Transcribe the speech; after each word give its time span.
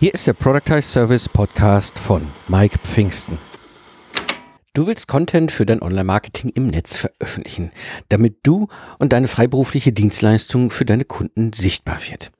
Hier 0.00 0.14
ist 0.14 0.28
der 0.28 0.32
Productize 0.32 0.82
Service 0.82 1.28
Podcast 1.28 1.98
von 1.98 2.24
Mike 2.46 2.78
Pfingsten. 2.78 3.36
Du 4.72 4.86
willst 4.86 5.08
Content 5.08 5.50
für 5.50 5.66
dein 5.66 5.82
Online-Marketing 5.82 6.50
im 6.50 6.68
Netz 6.68 6.96
veröffentlichen, 6.96 7.72
damit 8.08 8.38
du 8.44 8.68
und 9.00 9.12
deine 9.12 9.26
freiberufliche 9.26 9.92
Dienstleistung 9.92 10.70
für 10.70 10.84
deine 10.84 11.04
Kunden 11.04 11.52
sichtbar 11.52 11.98
wird. 12.08 12.30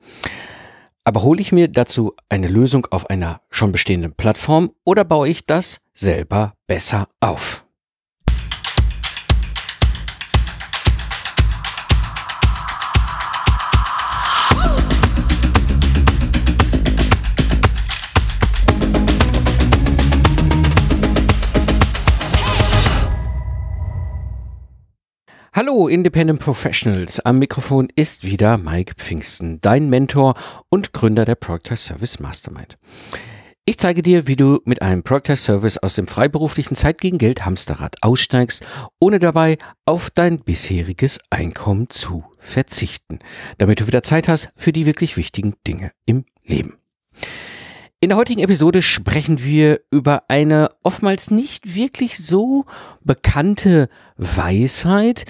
Aber 1.03 1.21
hole 1.23 1.41
ich 1.41 1.51
mir 1.51 1.67
dazu 1.67 2.15
eine 2.29 2.47
Lösung 2.47 2.87
auf 2.91 3.09
einer 3.09 3.41
schon 3.49 3.73
bestehenden 3.73 4.13
Plattform 4.13 4.71
oder 4.85 5.03
baue 5.03 5.27
ich 5.27 5.45
das 5.45 5.81
selber 5.93 6.53
besser 6.65 7.09
auf? 7.19 7.65
Hallo 25.61 25.89
Independent 25.89 26.39
Professionals, 26.39 27.19
am 27.19 27.37
Mikrofon 27.37 27.89
ist 27.93 28.23
wieder 28.23 28.57
Mike 28.57 28.93
Pfingsten, 28.95 29.59
dein 29.59 29.89
Mentor 29.89 30.35
und 30.69 30.93
Gründer 30.93 31.25
der 31.25 31.35
Project 31.35 31.79
Service 31.79 32.21
Mastermind. 32.21 32.77
Ich 33.65 33.77
zeige 33.77 34.01
dir, 34.01 34.25
wie 34.25 34.37
du 34.37 34.61
mit 34.63 34.81
einem 34.81 35.03
Project 35.03 35.37
Service 35.37 35.77
aus 35.77 35.95
dem 35.95 36.07
freiberuflichen 36.07 36.77
Zeit 36.77 37.01
gegen 37.01 37.17
Geld 37.17 37.43
Hamsterrad 37.43 37.97
aussteigst, 37.99 38.65
ohne 39.01 39.19
dabei 39.19 39.57
auf 39.83 40.09
dein 40.09 40.37
bisheriges 40.37 41.19
Einkommen 41.29 41.89
zu 41.89 42.23
verzichten, 42.37 43.19
damit 43.57 43.81
du 43.81 43.87
wieder 43.87 44.01
Zeit 44.01 44.29
hast 44.29 44.53
für 44.55 44.71
die 44.71 44.85
wirklich 44.85 45.17
wichtigen 45.17 45.55
Dinge 45.67 45.91
im 46.05 46.23
Leben. 46.45 46.77
In 48.01 48.07
der 48.07 48.17
heutigen 48.17 48.39
Episode 48.39 48.81
sprechen 48.81 49.43
wir 49.43 49.81
über 49.91 50.23
eine 50.29 50.69
oftmals 50.83 51.31
nicht 51.31 51.75
wirklich 51.75 52.17
so 52.17 52.65
bekannte 53.03 53.89
Weisheit, 54.15 55.25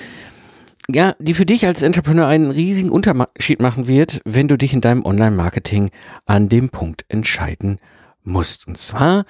ja, 0.87 1.15
die 1.17 1.33
für 1.33 1.47
dich 1.47 1.65
als 1.65 1.81
Entrepreneur 1.81 2.27
einen 2.27 2.51
riesigen 2.51 2.91
Unterschied 2.91 3.59
machen 3.59 3.87
wird, 3.87 4.21
wenn 4.23 4.47
du 4.47 4.55
dich 4.55 4.71
in 4.71 4.81
deinem 4.81 5.03
Online-Marketing 5.03 5.89
an 6.27 6.47
dem 6.47 6.69
Punkt 6.69 7.05
entscheiden 7.07 7.79
musst. 8.23 8.67
Und 8.67 8.77
zwar 8.77 9.25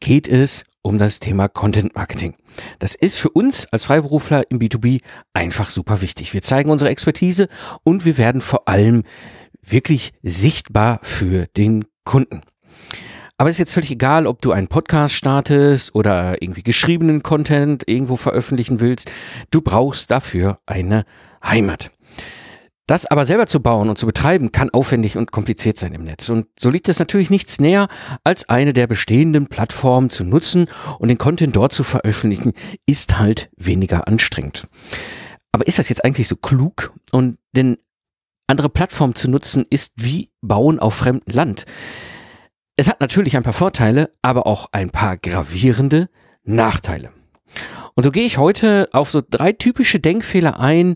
geht 0.00 0.26
es 0.26 0.64
um 0.82 0.98
das 0.98 1.20
Thema 1.20 1.46
Content 1.46 1.94
Marketing. 1.94 2.34
Das 2.80 2.96
ist 2.96 3.16
für 3.16 3.30
uns 3.30 3.72
als 3.72 3.84
Freiberufler 3.84 4.50
im 4.50 4.58
B2B 4.58 5.02
einfach 5.34 5.70
super 5.70 6.00
wichtig. 6.00 6.34
Wir 6.34 6.42
zeigen 6.42 6.68
unsere 6.68 6.90
Expertise 6.90 7.46
und 7.84 8.04
wir 8.04 8.18
werden 8.18 8.40
vor 8.40 8.66
allem 8.68 9.04
wirklich 9.62 10.10
sichtbar 10.24 10.98
für 11.04 11.46
den 11.56 11.84
Kunden. 12.02 12.42
Aber 13.42 13.50
es 13.50 13.56
ist 13.56 13.58
jetzt 13.58 13.72
völlig 13.72 13.90
egal, 13.90 14.28
ob 14.28 14.40
du 14.40 14.52
einen 14.52 14.68
Podcast 14.68 15.14
startest 15.14 15.96
oder 15.96 16.40
irgendwie 16.40 16.62
geschriebenen 16.62 17.24
Content 17.24 17.82
irgendwo 17.88 18.14
veröffentlichen 18.14 18.78
willst. 18.78 19.10
Du 19.50 19.62
brauchst 19.62 20.12
dafür 20.12 20.60
eine 20.64 21.04
Heimat. 21.44 21.90
Das 22.86 23.04
aber 23.04 23.26
selber 23.26 23.48
zu 23.48 23.60
bauen 23.60 23.88
und 23.88 23.98
zu 23.98 24.06
betreiben, 24.06 24.52
kann 24.52 24.70
aufwendig 24.70 25.16
und 25.16 25.32
kompliziert 25.32 25.76
sein 25.76 25.92
im 25.92 26.04
Netz. 26.04 26.28
Und 26.28 26.46
so 26.56 26.70
liegt 26.70 26.88
es 26.88 27.00
natürlich 27.00 27.30
nichts 27.30 27.58
näher, 27.58 27.88
als 28.22 28.48
eine 28.48 28.72
der 28.72 28.86
bestehenden 28.86 29.48
Plattformen 29.48 30.08
zu 30.08 30.22
nutzen 30.22 30.68
und 31.00 31.08
den 31.08 31.18
Content 31.18 31.56
dort 31.56 31.72
zu 31.72 31.82
veröffentlichen, 31.82 32.52
ist 32.86 33.18
halt 33.18 33.50
weniger 33.56 34.06
anstrengend. 34.06 34.68
Aber 35.50 35.66
ist 35.66 35.80
das 35.80 35.88
jetzt 35.88 36.04
eigentlich 36.04 36.28
so 36.28 36.36
klug? 36.36 36.92
Und 37.10 37.38
denn 37.56 37.78
andere 38.46 38.68
Plattformen 38.68 39.16
zu 39.16 39.28
nutzen, 39.28 39.66
ist 39.68 39.94
wie 39.96 40.30
Bauen 40.42 40.78
auf 40.78 40.94
fremdem 40.94 41.34
Land. 41.34 41.66
Es 42.76 42.88
hat 42.88 43.00
natürlich 43.00 43.36
ein 43.36 43.42
paar 43.42 43.52
Vorteile, 43.52 44.10
aber 44.22 44.46
auch 44.46 44.68
ein 44.72 44.90
paar 44.90 45.16
gravierende 45.16 46.08
Nachteile. 46.44 47.10
Und 47.94 48.04
so 48.04 48.10
gehe 48.10 48.24
ich 48.24 48.38
heute 48.38 48.88
auf 48.92 49.10
so 49.10 49.22
drei 49.28 49.52
typische 49.52 50.00
Denkfehler 50.00 50.58
ein, 50.58 50.94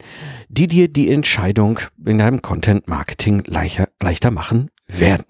die 0.49 0.67
dir 0.67 0.89
die 0.89 1.11
Entscheidung 1.11 1.79
in 2.05 2.19
deinem 2.19 2.41
Content 2.41 2.89
Marketing 2.89 3.43
leichter, 3.47 3.89
leichter 4.01 4.31
machen 4.31 4.71
werden. 4.87 5.27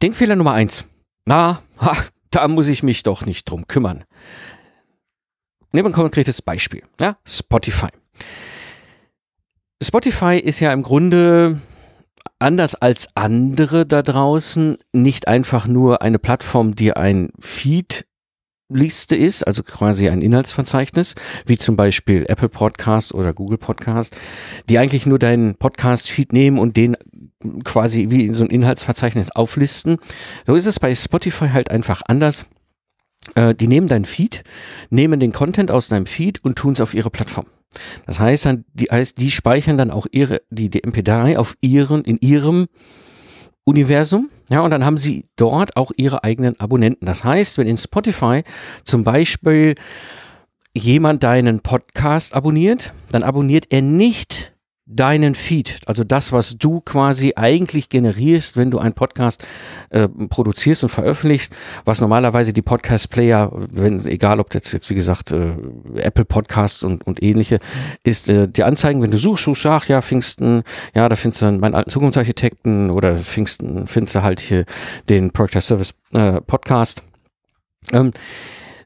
Denkfehler 0.00 0.36
Nummer 0.36 0.52
eins. 0.52 0.84
Na, 1.26 1.60
ha, 1.80 1.96
da 2.30 2.46
muss 2.46 2.68
ich 2.68 2.84
mich 2.84 3.02
doch 3.02 3.26
nicht 3.26 3.50
drum 3.50 3.66
kümmern. 3.66 4.04
Nehmen 5.72 5.86
wir 5.86 5.90
ein 5.90 6.00
konkretes 6.00 6.40
Beispiel. 6.40 6.84
Ja, 7.00 7.16
Spotify. 7.26 7.88
Spotify 9.82 10.38
ist 10.38 10.60
ja 10.60 10.72
im 10.72 10.82
Grunde 10.82 11.60
anders 12.38 12.74
als 12.74 13.08
andere 13.14 13.86
da 13.86 14.02
draußen 14.02 14.76
nicht 14.92 15.28
einfach 15.28 15.66
nur 15.66 16.02
eine 16.02 16.18
Plattform, 16.18 16.74
die 16.74 16.92
ein 16.92 17.30
Feed 17.40 18.06
Liste 18.68 19.14
ist, 19.14 19.46
also 19.46 19.62
quasi 19.62 20.08
ein 20.08 20.22
Inhaltsverzeichnis, 20.22 21.14
wie 21.46 21.58
zum 21.58 21.76
Beispiel 21.76 22.24
Apple 22.28 22.48
Podcast 22.48 23.12
oder 23.12 23.34
Google 23.34 23.58
Podcast, 23.58 24.16
die 24.68 24.78
eigentlich 24.78 25.04
nur 25.04 25.18
deinen 25.18 25.54
Podcast-Feed 25.56 26.32
nehmen 26.32 26.58
und 26.58 26.76
den 26.76 26.96
quasi 27.62 28.08
wie 28.08 28.24
in 28.24 28.32
so 28.34 28.42
ein 28.42 28.50
Inhaltsverzeichnis 28.50 29.30
auflisten. 29.30 29.98
So 30.46 30.54
ist 30.54 30.66
es 30.66 30.80
bei 30.80 30.94
Spotify 30.94 31.48
halt 31.50 31.70
einfach 31.70 32.02
anders. 32.06 32.46
Äh, 33.34 33.54
die 33.54 33.68
nehmen 33.68 33.86
deinen 33.86 34.06
Feed, 34.06 34.44
nehmen 34.88 35.20
den 35.20 35.32
Content 35.32 35.70
aus 35.70 35.88
deinem 35.88 36.06
Feed 36.06 36.42
und 36.42 36.56
tun 36.56 36.72
es 36.72 36.80
auf 36.80 36.94
ihre 36.94 37.10
Plattform. 37.10 37.46
Das 38.06 38.20
heißt, 38.20 38.48
die, 38.74 38.86
heißt, 38.86 39.18
die 39.18 39.30
speichern 39.30 39.78
dann 39.78 39.90
auch 39.90 40.06
ihre, 40.10 40.42
die, 40.50 40.68
die 40.70 40.84
MP3 40.84 41.36
auf 41.36 41.56
ihren, 41.60 42.02
in 42.04 42.18
ihrem 42.20 42.66
Universum. 43.64 44.30
Ja, 44.50 44.60
und 44.60 44.70
dann 44.70 44.84
haben 44.84 44.98
sie 44.98 45.26
dort 45.36 45.76
auch 45.76 45.92
ihre 45.96 46.22
eigenen 46.22 46.58
Abonnenten. 46.60 47.06
Das 47.06 47.24
heißt, 47.24 47.58
wenn 47.58 47.66
in 47.66 47.78
Spotify 47.78 48.42
zum 48.84 49.04
Beispiel 49.04 49.74
jemand 50.76 51.22
deinen 51.22 51.60
Podcast 51.60 52.34
abonniert, 52.34 52.92
dann 53.10 53.22
abonniert 53.22 53.66
er 53.70 53.82
nicht 53.82 54.53
deinen 54.86 55.34
Feed, 55.34 55.78
also 55.86 56.04
das, 56.04 56.32
was 56.32 56.58
du 56.58 56.80
quasi 56.82 57.32
eigentlich 57.36 57.88
generierst, 57.88 58.58
wenn 58.58 58.70
du 58.70 58.78
einen 58.78 58.92
Podcast 58.92 59.46
äh, 59.88 60.08
produzierst 60.08 60.82
und 60.82 60.90
veröffentlichst, 60.90 61.56
was 61.86 62.02
normalerweise 62.02 62.52
die 62.52 62.60
Podcast-Player, 62.60 63.50
wenn 63.72 63.98
egal 64.06 64.40
ob 64.40 64.50
das 64.50 64.72
jetzt 64.72 64.90
wie 64.90 64.94
gesagt 64.94 65.32
äh, 65.32 65.54
Apple 65.96 66.26
Podcasts 66.26 66.82
und, 66.82 67.06
und 67.06 67.22
ähnliche, 67.22 67.60
ist 68.02 68.28
äh, 68.28 68.46
die 68.46 68.62
Anzeigen, 68.62 69.00
wenn 69.00 69.10
du 69.10 69.16
suchst, 69.16 69.44
suchst, 69.44 69.64
ach 69.64 69.88
ja, 69.88 70.02
Pfingsten, 70.02 70.62
ja, 70.94 71.08
da 71.08 71.16
findest 71.16 71.40
du 71.40 71.50
meinen 71.52 71.74
alten 71.74 71.90
Zukunftsarchitekten 71.90 72.90
oder 72.90 73.16
Pfingsten 73.16 73.86
findest 73.86 74.16
du 74.16 74.22
halt 74.22 74.40
hier 74.40 74.66
den 75.08 75.30
Project 75.30 75.62
Service 75.62 75.94
äh, 76.12 76.42
Podcast. 76.42 77.02
Ähm, 77.92 78.12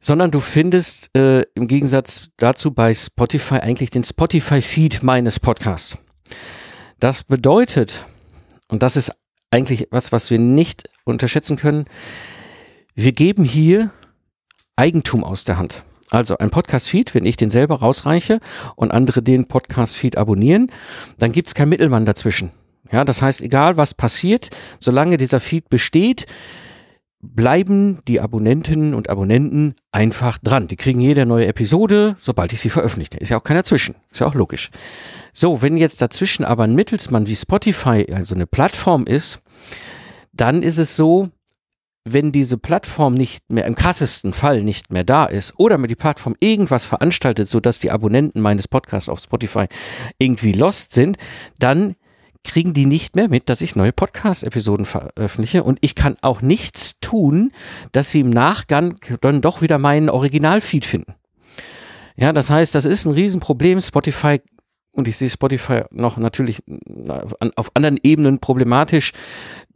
sondern 0.01 0.31
du 0.31 0.41
findest 0.41 1.17
äh, 1.17 1.43
im 1.55 1.67
Gegensatz 1.67 2.31
dazu 2.37 2.73
bei 2.73 2.95
Spotify 2.95 3.57
eigentlich 3.57 3.91
den 3.91 4.05
Spotify-Feed 4.05 5.03
meines 5.03 5.41
Podcasts. 5.41 5.99
Das 7.01 7.25
bedeutet, 7.25 8.05
und 8.69 8.83
das 8.83 8.97
ist 8.97 9.13
eigentlich 9.51 9.89
was, 9.91 10.13
was 10.13 10.31
wir 10.31 10.39
nicht 10.39 10.91
unterschätzen 11.05 11.57
können, 11.57 11.87
wir 12.95 13.13
geben 13.13 13.45
hier 13.45 13.91
Eigentum 14.77 15.25
aus 15.25 15.45
der 15.45 15.59
Hand. 15.59 15.85
Also 16.11 16.39
ein 16.39 16.51
Podcast-Feed, 16.51 17.15
wenn 17.15 17.27
ich 17.27 17.37
den 17.37 17.51
selber 17.51 17.81
rausreiche 17.81 18.41
und 18.77 18.93
andere 18.93 19.23
den 19.23 19.47
Podcast-Feed 19.47 20.17
abonnieren, 20.17 20.73
dann 21.19 21.33
gibt 21.33 21.49
es 21.49 21.55
keinen 21.55 21.69
Mittelmann 21.69 22.07
dazwischen. 22.07 22.51
Ja, 22.91 23.05
das 23.05 23.21
heißt, 23.21 23.43
egal 23.43 23.77
was 23.77 23.93
passiert, 23.93 24.49
solange 24.79 25.19
dieser 25.19 25.41
Feed 25.41 25.69
besteht, 25.69 26.27
bleiben 27.21 27.99
die 28.07 28.21
Abonnentinnen 28.21 28.95
und 28.95 29.11
Abonnenten 29.11 29.75
einfach 29.91 30.39
dran. 30.39 30.69
Die 30.69 30.77
kriegen 30.77 31.01
jede 31.01 31.27
neue 31.27 31.47
Episode, 31.47 32.17
sobald 32.21 32.53
ich 32.53 32.61
sie 32.61 32.71
veröffentliche. 32.71 33.19
Ist 33.19 33.31
ja 33.31 33.39
auch 33.39 33.45
keiner 33.45 33.65
zwischen. 33.65 33.97
Ist 34.11 34.21
ja 34.21 34.27
auch 34.27 34.35
logisch. 34.35 34.71
So, 35.33 35.61
wenn 35.61 35.77
jetzt 35.77 36.01
dazwischen 36.01 36.45
aber 36.45 36.65
ein 36.65 36.75
Mittelsmann 36.75 37.27
wie 37.27 37.37
Spotify, 37.37 38.07
also 38.13 38.35
eine 38.35 38.47
Plattform 38.47 39.05
ist, 39.05 39.43
dann 40.33 40.63
ist 40.63 40.79
es 40.79 40.97
so, 40.97 41.31
wenn 42.05 42.33
diese 42.33 42.57
Plattform 42.57 43.15
nicht 43.15 43.53
mehr, 43.53 43.67
im 43.67 43.75
krassesten 43.75 44.33
Fall 44.33 44.63
nicht 44.63 44.93
mehr 44.93 45.05
da 45.05 45.27
ist 45.27 45.55
oder 45.59 45.79
mir 45.79 45.89
die 45.89 45.95
Plattform 45.95 46.37
irgendwas 46.41 46.85
veranstaltet, 46.85 47.49
sodass 47.49 47.81
die 47.81 47.91
Abonnenten 47.91 48.41
meines 48.41 48.69
Podcasts 48.69 49.09
auf 49.09 49.21
Spotify 49.21 49.67
irgendwie 50.19 50.53
lost 50.53 50.93
sind, 50.95 51.19
dann 51.59 51.97
kriegen 52.49 52.73
die 52.73 52.87
nicht 52.87 53.15
mehr 53.15 53.29
mit, 53.29 53.49
dass 53.49 53.61
ich 53.61 53.77
neue 53.77 53.93
Podcast-Episoden 53.93 54.87
veröffentliche 54.87 55.63
und 55.63 55.79
ich 55.83 55.95
kann 55.95 56.17
auch 56.23 56.41
nichts 56.41 56.99
tun, 57.01 57.53
dass 57.93 58.11
sie 58.11 58.21
im 58.21 58.31
Nachgang 58.31 58.97
dann 59.21 59.41
doch 59.41 59.63
wieder 59.63 59.79
meinen 59.79 60.11
Originalfeed 60.11 60.85
finden. 60.85 61.15
Ja, 62.17 62.33
das 62.33 62.51
heißt, 62.51 62.75
das 62.75 62.85
ist 62.85 63.05
ein 63.05 63.13
Riesenproblem. 63.13 63.81
Spotify 63.81 64.41
und 64.91 65.07
ich 65.07 65.17
sehe 65.17 65.31
Spotify 65.31 65.83
noch 65.91 66.17
natürlich 66.17 66.63
auf 67.55 67.71
anderen 67.75 68.01
Ebenen 68.03 68.41
problematisch, 68.41 69.13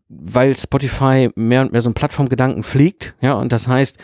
weil 0.08 0.56
Spotify 0.56 1.30
mehr 1.36 1.62
und 1.62 1.70
mehr 1.70 1.80
so 1.80 1.88
einen 1.88 1.94
Plattformgedanken 1.94 2.64
pflegt. 2.64 3.14
Ja, 3.20 3.34
und 3.34 3.52
das 3.52 3.69
heißt, 3.69 3.98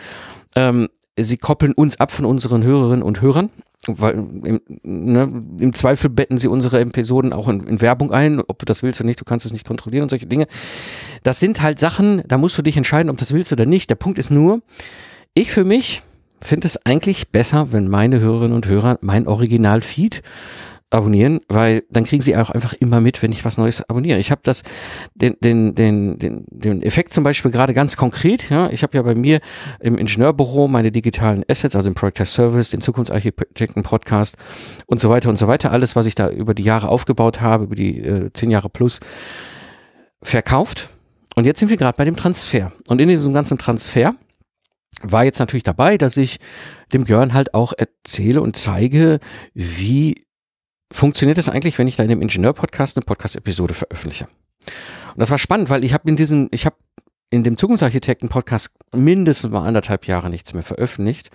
ähm, 0.55 0.87
sie 1.17 1.37
koppeln 1.37 1.73
uns 1.73 1.99
ab 1.99 2.11
von 2.11 2.25
unseren 2.25 2.63
Hörerinnen 2.63 3.03
und 3.03 3.21
Hörern 3.21 3.49
weil 3.87 4.15
im, 4.15 4.61
ne, 4.83 5.29
im 5.59 5.73
Zweifel 5.73 6.09
betten 6.09 6.37
sie 6.37 6.47
unsere 6.47 6.79
Episoden 6.81 7.31
auch 7.31 7.47
in, 7.47 7.65
in, 7.65 7.81
Werbung 7.81 8.11
ein, 8.11 8.41
ob 8.41 8.59
du 8.59 8.65
das 8.65 8.83
willst 8.83 8.99
oder 8.99 9.07
nicht, 9.07 9.21
du 9.21 9.25
kannst 9.25 9.45
es 9.45 9.53
nicht 9.53 9.65
kontrollieren 9.65 10.03
und 10.03 10.09
solche 10.09 10.27
Dinge. 10.27 10.47
Das 11.23 11.39
sind 11.39 11.61
halt 11.61 11.79
Sachen, 11.79 12.21
da 12.27 12.37
musst 12.37 12.57
du 12.57 12.61
dich 12.61 12.75
entscheiden, 12.75 13.09
ob 13.09 13.17
das 13.17 13.33
willst 13.33 13.53
oder 13.53 13.65
nicht. 13.65 13.89
Der 13.89 13.95
Punkt 13.95 14.19
ist 14.19 14.31
nur, 14.31 14.61
ich 15.33 15.51
für 15.51 15.63
mich 15.63 16.01
finde 16.41 16.67
es 16.67 16.85
eigentlich 16.85 17.29
besser, 17.29 17.71
wenn 17.71 17.87
meine 17.87 18.19
Hörerinnen 18.19 18.55
und 18.55 18.67
Hörer 18.67 18.97
mein 19.01 19.27
Original-Feed 19.27 20.23
abonnieren, 20.91 21.39
weil 21.47 21.83
dann 21.89 22.03
kriegen 22.03 22.23
sie 22.23 22.35
auch 22.35 22.49
einfach 22.49 22.73
immer 22.73 22.99
mit, 22.99 23.21
wenn 23.21 23.31
ich 23.31 23.45
was 23.45 23.57
Neues 23.57 23.87
abonniere. 23.87 24.17
Ich 24.19 24.31
habe 24.31 24.41
das 24.43 24.63
den 25.13 25.35
den 25.43 25.75
den 25.75 26.17
den 26.17 26.45
den 26.49 26.81
Effekt 26.81 27.13
zum 27.13 27.23
Beispiel 27.23 27.51
gerade 27.51 27.73
ganz 27.73 27.95
konkret. 27.95 28.49
Ja, 28.49 28.69
ich 28.69 28.81
habe 28.81 28.97
ja 28.97 29.03
bei 29.03 29.15
mir 29.15 29.39
im 29.79 29.97
Ingenieurbüro 29.97 30.67
meine 30.67 30.91
digitalen 30.91 31.43
Assets, 31.47 31.75
also 31.75 31.89
im 31.89 31.95
Project 31.95 32.27
Service, 32.27 32.71
den 32.71 32.81
Zukunftsarchitekten 32.81 33.83
Podcast 33.83 34.35
und 34.87 34.99
so 34.99 35.09
weiter 35.09 35.29
und 35.29 35.37
so 35.37 35.47
weiter. 35.47 35.71
Alles, 35.71 35.95
was 35.95 36.07
ich 36.07 36.15
da 36.15 36.29
über 36.29 36.53
die 36.53 36.63
Jahre 36.63 36.89
aufgebaut 36.89 37.39
habe, 37.39 37.65
über 37.65 37.75
die 37.75 37.99
äh, 37.99 38.33
zehn 38.33 38.49
Jahre 38.49 38.69
plus, 38.69 38.99
verkauft. 40.23 40.89
Und 41.35 41.45
jetzt 41.45 41.59
sind 41.59 41.69
wir 41.69 41.77
gerade 41.77 41.95
bei 41.97 42.05
dem 42.05 42.15
Transfer. 42.15 42.71
Und 42.87 42.99
in 42.99 43.07
diesem 43.07 43.33
ganzen 43.33 43.57
Transfer 43.57 44.15
war 45.01 45.23
jetzt 45.23 45.39
natürlich 45.39 45.63
dabei, 45.63 45.97
dass 45.97 46.17
ich 46.17 46.39
dem 46.91 47.05
Björn 47.05 47.33
halt 47.33 47.53
auch 47.53 47.73
erzähle 47.77 48.41
und 48.41 48.57
zeige, 48.57 49.19
wie 49.53 50.25
funktioniert 50.91 51.37
es 51.37 51.49
eigentlich, 51.49 51.77
wenn 51.77 51.87
ich 51.87 51.95
da 51.95 52.03
in 52.03 52.09
dem 52.09 52.21
Ingenieur-Podcast 52.21 52.97
eine 52.97 53.05
Podcast-Episode 53.05 53.73
veröffentliche. 53.73 54.25
Und 54.25 55.19
das 55.19 55.31
war 55.31 55.37
spannend, 55.37 55.69
weil 55.69 55.83
ich 55.83 55.93
habe 55.93 56.09
in 56.09 56.15
diesem, 56.15 56.47
ich 56.51 56.65
habe 56.65 56.75
in 57.29 57.43
dem 57.43 57.57
Zukunftsarchitekten-Podcast 57.57 58.71
mindestens 58.95 59.51
mal 59.51 59.67
anderthalb 59.67 60.07
Jahre 60.07 60.29
nichts 60.29 60.53
mehr 60.53 60.63
veröffentlicht. 60.63 61.29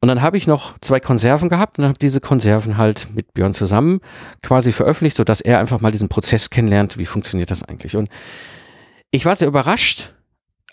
Und 0.00 0.08
dann 0.08 0.20
habe 0.20 0.36
ich 0.36 0.46
noch 0.46 0.78
zwei 0.80 1.00
Konserven 1.00 1.48
gehabt 1.48 1.78
und 1.78 1.84
habe 1.84 1.98
diese 1.98 2.20
Konserven 2.20 2.76
halt 2.76 3.08
mit 3.14 3.32
Björn 3.32 3.54
zusammen 3.54 4.00
quasi 4.42 4.72
veröffentlicht, 4.72 5.16
sodass 5.16 5.40
er 5.40 5.58
einfach 5.58 5.80
mal 5.80 5.90
diesen 5.90 6.08
Prozess 6.08 6.50
kennenlernt, 6.50 6.98
wie 6.98 7.06
funktioniert 7.06 7.50
das 7.50 7.62
eigentlich. 7.62 7.96
Und 7.96 8.08
ich 9.10 9.24
war 9.24 9.34
sehr 9.34 9.48
überrascht. 9.48 10.12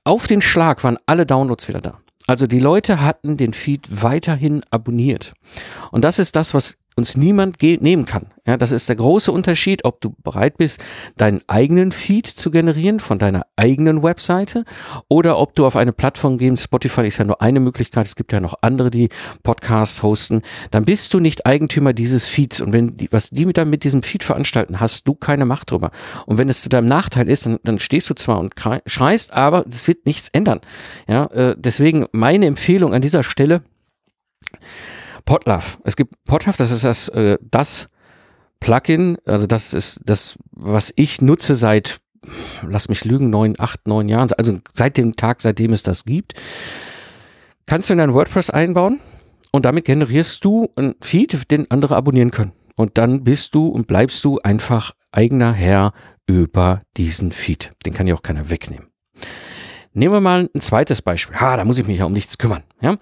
Auf 0.03 0.27
den 0.27 0.41
Schlag 0.41 0.83
waren 0.83 0.97
alle 1.05 1.25
Downloads 1.25 1.67
wieder 1.69 1.79
da. 1.79 1.99
Also 2.27 2.47
die 2.47 2.59
Leute 2.59 3.01
hatten 3.01 3.37
den 3.37 3.53
Feed 3.53 3.87
weiterhin 3.89 4.61
abonniert. 4.69 5.33
Und 5.91 6.03
das 6.03 6.19
ist 6.19 6.35
das, 6.35 6.53
was 6.53 6.77
uns 6.95 7.17
niemand 7.17 7.61
nehmen 7.61 8.05
kann. 8.05 8.33
Ja, 8.45 8.57
das 8.57 8.73
ist 8.73 8.89
der 8.89 8.97
große 8.97 9.31
Unterschied, 9.31 9.85
ob 9.85 10.01
du 10.01 10.13
bereit 10.21 10.57
bist, 10.57 10.83
deinen 11.15 11.39
eigenen 11.47 11.93
Feed 11.93 12.27
zu 12.27 12.51
generieren 12.51 12.99
von 12.99 13.17
deiner 13.17 13.45
eigenen 13.55 14.03
Webseite 14.03 14.65
oder 15.07 15.37
ob 15.37 15.55
du 15.55 15.65
auf 15.65 15.77
eine 15.77 15.93
Plattform 15.93 16.37
gehst. 16.37 16.63
Spotify 16.63 17.07
ist 17.07 17.19
ja 17.19 17.25
nur 17.25 17.41
eine 17.41 17.61
Möglichkeit. 17.61 18.05
Es 18.05 18.17
gibt 18.17 18.33
ja 18.33 18.41
noch 18.41 18.55
andere, 18.61 18.91
die 18.91 19.07
Podcasts 19.43 20.03
hosten. 20.03 20.41
Dann 20.71 20.83
bist 20.83 21.13
du 21.13 21.21
nicht 21.21 21.45
Eigentümer 21.45 21.93
dieses 21.93 22.27
Feeds. 22.27 22.59
Und 22.59 22.73
wenn 22.73 22.97
die, 22.97 23.09
was 23.11 23.29
die 23.29 23.45
mit, 23.45 23.63
mit 23.65 23.85
diesem 23.85 24.03
Feed 24.03 24.25
veranstalten, 24.25 24.81
hast 24.81 25.07
du 25.07 25.15
keine 25.15 25.45
Macht 25.45 25.71
drüber. 25.71 25.91
Und 26.25 26.37
wenn 26.37 26.49
es 26.49 26.61
zu 26.61 26.69
deinem 26.69 26.87
Nachteil 26.87 27.29
ist, 27.29 27.45
dann, 27.45 27.59
dann 27.63 27.79
stehst 27.79 28.09
du 28.09 28.13
zwar 28.13 28.39
und 28.39 28.53
schreist, 28.85 29.33
aber 29.33 29.63
das 29.65 29.87
wird 29.87 30.05
nichts 30.05 30.27
ändern. 30.27 30.59
Ja, 31.07 31.27
äh, 31.27 31.55
deswegen 31.57 32.07
meine 32.11 32.45
Empfehlung 32.45 32.93
an 32.93 33.01
dieser 33.01 33.23
Stelle, 33.23 33.63
Podlove. 35.25 35.77
Es 35.83 35.95
gibt 35.95 36.13
Podlove, 36.25 36.57
das 36.57 36.71
ist 36.71 36.83
das, 36.83 37.09
äh, 37.09 37.37
das 37.41 37.89
Plugin, 38.59 39.17
also 39.25 39.47
das 39.47 39.73
ist 39.73 40.01
das, 40.05 40.37
was 40.51 40.93
ich 40.95 41.21
nutze 41.21 41.55
seit, 41.55 41.99
lass 42.67 42.89
mich 42.89 43.05
lügen, 43.05 43.29
neun, 43.29 43.55
acht, 43.59 43.87
neun 43.87 44.07
Jahren, 44.07 44.29
also 44.37 44.59
seit 44.73 44.97
dem 44.97 45.15
Tag, 45.15 45.41
seitdem 45.41 45.73
es 45.73 45.83
das 45.83 46.05
gibt. 46.05 46.33
Kannst 47.65 47.89
du 47.89 47.93
in 47.93 47.99
dein 47.99 48.13
WordPress 48.13 48.49
einbauen 48.49 48.99
und 49.51 49.65
damit 49.65 49.85
generierst 49.85 50.43
du 50.43 50.69
einen 50.75 50.95
Feed, 51.01 51.51
den 51.51 51.69
andere 51.71 51.95
abonnieren 51.95 52.31
können. 52.31 52.53
Und 52.75 52.97
dann 52.97 53.23
bist 53.23 53.53
du 53.53 53.67
und 53.67 53.87
bleibst 53.87 54.23
du 54.25 54.39
einfach 54.39 54.91
eigener 55.11 55.53
Herr 55.53 55.93
über 56.25 56.81
diesen 56.97 57.31
Feed. 57.31 57.71
Den 57.85 57.93
kann 57.93 58.07
ja 58.07 58.15
auch 58.15 58.23
keiner 58.23 58.49
wegnehmen. 58.49 58.87
Nehmen 59.93 60.13
wir 60.13 60.21
mal 60.21 60.49
ein 60.53 60.61
zweites 60.61 61.01
Beispiel. 61.01 61.39
Ha, 61.39 61.55
da 61.55 61.65
muss 61.65 61.77
ich 61.77 61.85
mich 61.85 61.99
ja 61.99 62.05
um 62.05 62.13
nichts 62.13 62.37
kümmern. 62.37 62.63
Ja? 62.81 62.97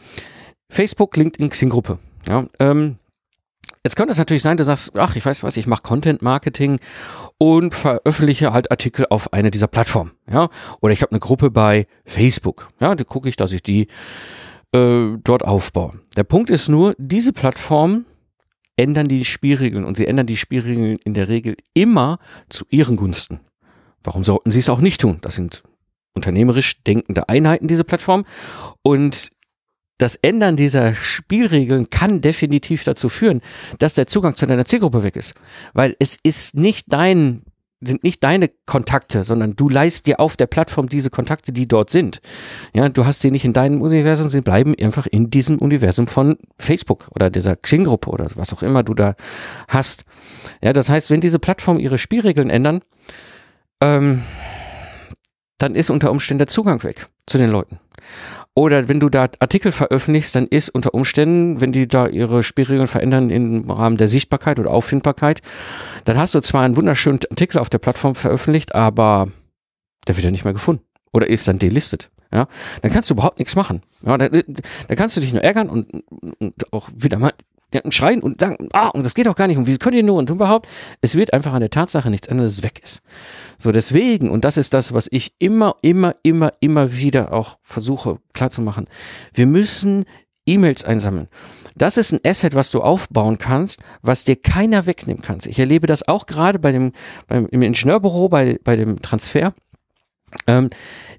Facebook, 0.70 1.16
LinkedIn, 1.16 1.50
Xing-Gruppe. 1.50 2.00
Ja, 2.28 2.46
ähm, 2.60 2.98
jetzt 3.84 3.96
könnte 3.96 4.12
es 4.12 4.18
natürlich 4.18 4.44
sein, 4.44 4.58
du 4.58 4.64
sagst, 4.64 4.96
ach, 4.96 5.16
ich 5.16 5.26
weiß 5.26 5.44
was, 5.44 5.58
ich 5.58 5.68
mache 5.68 5.84
Content 5.84 6.22
Marketing 6.22 6.80
und 7.38 7.74
veröffentliche 7.74 8.54
halt 8.54 8.72
Artikel 8.72 9.06
auf 9.10 9.34
eine 9.34 9.52
dieser 9.52 9.68
Plattformen. 9.68 10.12
Ja, 10.32 10.50
oder 10.82 10.94
ich 10.94 11.02
habe 11.02 11.12
eine 11.12 11.20
Gruppe 11.20 11.50
bei 11.50 11.88
Facebook. 12.06 12.70
Ja, 12.80 12.96
da 12.96 13.04
gucke 13.04 13.30
ich, 13.30 13.36
dass 13.36 13.54
ich 13.54 13.64
die 13.64 13.88
äh, 14.74 15.18
dort 15.24 15.44
aufbaue. 15.44 15.92
Der 16.16 16.24
Punkt 16.24 16.50
ist 16.50 16.70
nur, 16.70 16.96
diese 16.98 17.34
Plattformen 17.34 18.06
ändern 18.76 19.08
die 19.08 19.26
Spielregeln 19.26 19.86
und 19.86 19.98
sie 19.98 20.08
ändern 20.08 20.28
die 20.28 20.38
Spielregeln 20.38 20.98
in 21.04 21.14
der 21.14 21.28
Regel 21.28 21.58
immer 21.74 22.20
zu 22.50 22.66
ihren 22.70 22.96
Gunsten. 22.96 23.40
Warum 24.04 24.24
sollten 24.24 24.52
sie 24.52 24.60
es 24.60 24.70
auch 24.70 24.80
nicht 24.80 25.02
tun? 25.02 25.20
Das 25.22 25.36
sind 25.36 25.64
unternehmerisch 26.14 26.84
denkende 26.84 27.30
Einheiten, 27.30 27.68
diese 27.68 27.84
Plattform. 27.84 28.26
Und 28.82 29.30
das 30.02 30.16
Ändern 30.16 30.56
dieser 30.58 30.96
Spielregeln 30.96 31.90
kann 31.90 32.22
definitiv 32.22 32.84
dazu 32.84 33.08
führen, 33.08 33.42
dass 33.78 33.94
der 33.94 34.08
Zugang 34.08 34.36
zu 34.36 34.48
deiner 34.48 34.66
Zielgruppe 34.66 35.04
weg 35.04 35.16
ist. 35.16 35.36
Weil 35.74 35.96
es 36.00 36.18
ist 36.24 36.56
nicht 36.56 36.92
dein, 36.92 37.44
sind 37.82 38.04
nicht 38.04 38.24
deine 38.24 38.50
Kontakte, 38.66 39.24
sondern 39.24 39.56
du 39.56 39.70
leist 39.70 40.08
dir 40.08 40.20
auf 40.20 40.36
der 40.36 40.48
Plattform 40.48 40.90
diese 40.90 41.12
Kontakte, 41.12 41.52
die 41.52 41.68
dort 41.68 41.92
sind. 41.92 42.20
Ja, 42.74 42.90
du 42.90 43.06
hast 43.06 43.22
sie 43.22 43.30
nicht 43.30 43.46
in 43.46 43.54
deinem 43.54 43.82
Universum, 43.82 44.28
sie 44.28 44.42
bleiben 44.42 44.74
einfach 44.82 45.06
in 45.06 45.30
diesem 45.30 45.60
Universum 45.60 46.08
von 46.08 46.38
Facebook 46.58 47.08
oder 47.14 47.30
dieser 47.30 47.56
Xing-Gruppe 47.56 48.10
oder 48.10 48.28
was 48.36 48.54
auch 48.54 48.64
immer 48.64 48.82
du 48.82 48.96
da 48.96 49.16
hast. 49.68 50.06
Ja, 50.64 50.74
das 50.74 50.90
heißt, 50.90 51.12
wenn 51.12 51.22
diese 51.22 51.38
Plattformen 51.38 51.80
ihre 51.80 52.00
Spielregeln 52.00 52.50
ändern, 52.50 52.82
ähm, 53.82 54.24
dann 55.60 55.76
ist 55.76 55.92
unter 55.92 56.10
Umständen 56.10 56.40
der 56.40 56.48
Zugang 56.48 56.82
weg 56.84 57.08
zu 57.28 57.38
den 57.38 57.52
Leuten. 57.52 57.80
Oder 58.54 58.90
wenn 58.90 59.00
du 59.00 59.10
da 59.10 59.30
Artikel 59.40 59.72
veröffentlichst, 59.72 60.36
dann 60.36 60.46
ist 60.46 60.70
unter 60.70 60.94
Umständen, 60.94 61.62
wenn 61.62 61.72
die 61.72 61.88
da 61.88 62.08
ihre 62.08 62.44
Spielregeln 62.44 62.88
verändern 62.88 63.30
im 63.30 63.70
Rahmen 63.70 63.96
der 63.96 64.10
Sichtbarkeit 64.10 64.60
oder 64.60 64.72
Auffindbarkeit, 64.72 65.42
dann 66.04 66.18
hast 66.18 66.36
du 66.36 66.42
zwar 66.42 66.64
einen 66.64 66.76
wunderschönen 66.76 67.20
Artikel 67.30 67.60
auf 67.60 67.70
der 67.70 67.78
Plattform 67.78 68.16
veröffentlicht, 68.16 68.76
aber 68.76 69.30
der 70.08 70.18
wird 70.18 70.26
ja 70.26 70.32
nicht 70.32 70.44
mehr 70.44 70.54
gefunden 70.54 70.84
oder 71.14 71.28
ist 71.28 71.48
dann 71.48 71.60
delistet. 71.60 72.12
Ja, 72.34 72.48
dann 72.82 72.92
kannst 72.92 73.10
du 73.10 73.14
überhaupt 73.14 73.40
nichts 73.40 73.58
machen. 73.58 73.84
Ja, 74.06 74.18
da, 74.18 74.30
da 74.30 74.96
kannst 74.96 75.18
du 75.18 75.22
dich 75.22 75.34
nur 75.34 75.44
ärgern 75.44 75.70
und, 75.70 76.04
und 76.40 76.74
auch 76.74 76.90
wieder 76.96 77.20
mal 77.20 77.34
schreien 77.90 78.22
und 78.22 78.40
sagen, 78.40 78.70
ah, 78.74 78.88
und 78.90 79.06
das 79.06 79.16
geht 79.16 79.28
auch 79.28 79.36
gar 79.36 79.48
nicht 79.48 79.58
und 79.58 79.68
wie 79.68 79.78
könnt 79.78 79.96
ihr 79.96 80.04
nur 80.04 80.18
und 80.18 80.30
überhaupt. 80.30 80.68
Es 81.02 81.16
wird 81.16 81.34
einfach 81.34 81.54
an 81.54 81.62
der 81.62 81.70
Tatsache 81.70 82.10
nichts 82.10 82.30
anderes 82.30 82.64
weg 82.64 82.80
ist. 82.84 83.02
So, 83.58 83.72
deswegen, 83.72 84.30
und 84.30 84.46
das 84.46 84.58
ist 84.58 84.74
das, 84.74 84.94
was 84.94 85.08
ich 85.12 85.34
immer, 85.40 85.76
immer, 85.82 86.16
immer, 86.24 86.54
immer 86.60 86.96
wieder 86.98 87.34
auch 87.34 87.58
versuche 87.62 88.20
klarzumachen. 88.34 88.88
Wir 89.34 89.46
müssen 89.46 90.06
E-Mails 90.46 90.84
einsammeln. 90.84 91.28
Das 91.76 91.98
ist 91.98 92.12
ein 92.12 92.20
Asset, 92.26 92.56
was 92.56 92.72
du 92.72 92.82
aufbauen 92.82 93.38
kannst, 93.38 93.82
was 94.02 94.24
dir 94.24 94.36
keiner 94.36 94.86
wegnehmen 94.86 95.22
kann. 95.22 95.40
Ich 95.46 95.60
erlebe 95.60 95.88
das 95.88 96.08
auch 96.08 96.26
gerade 96.26 96.60
bei 96.60 96.72
dem, 96.72 96.92
beim, 97.28 97.48
im 97.48 97.62
Ingenieurbüro, 97.62 98.28
bei, 98.28 98.60
bei 98.64 98.76
dem 98.76 99.02
Transfer. 99.02 99.54
Ähm, 100.48 100.70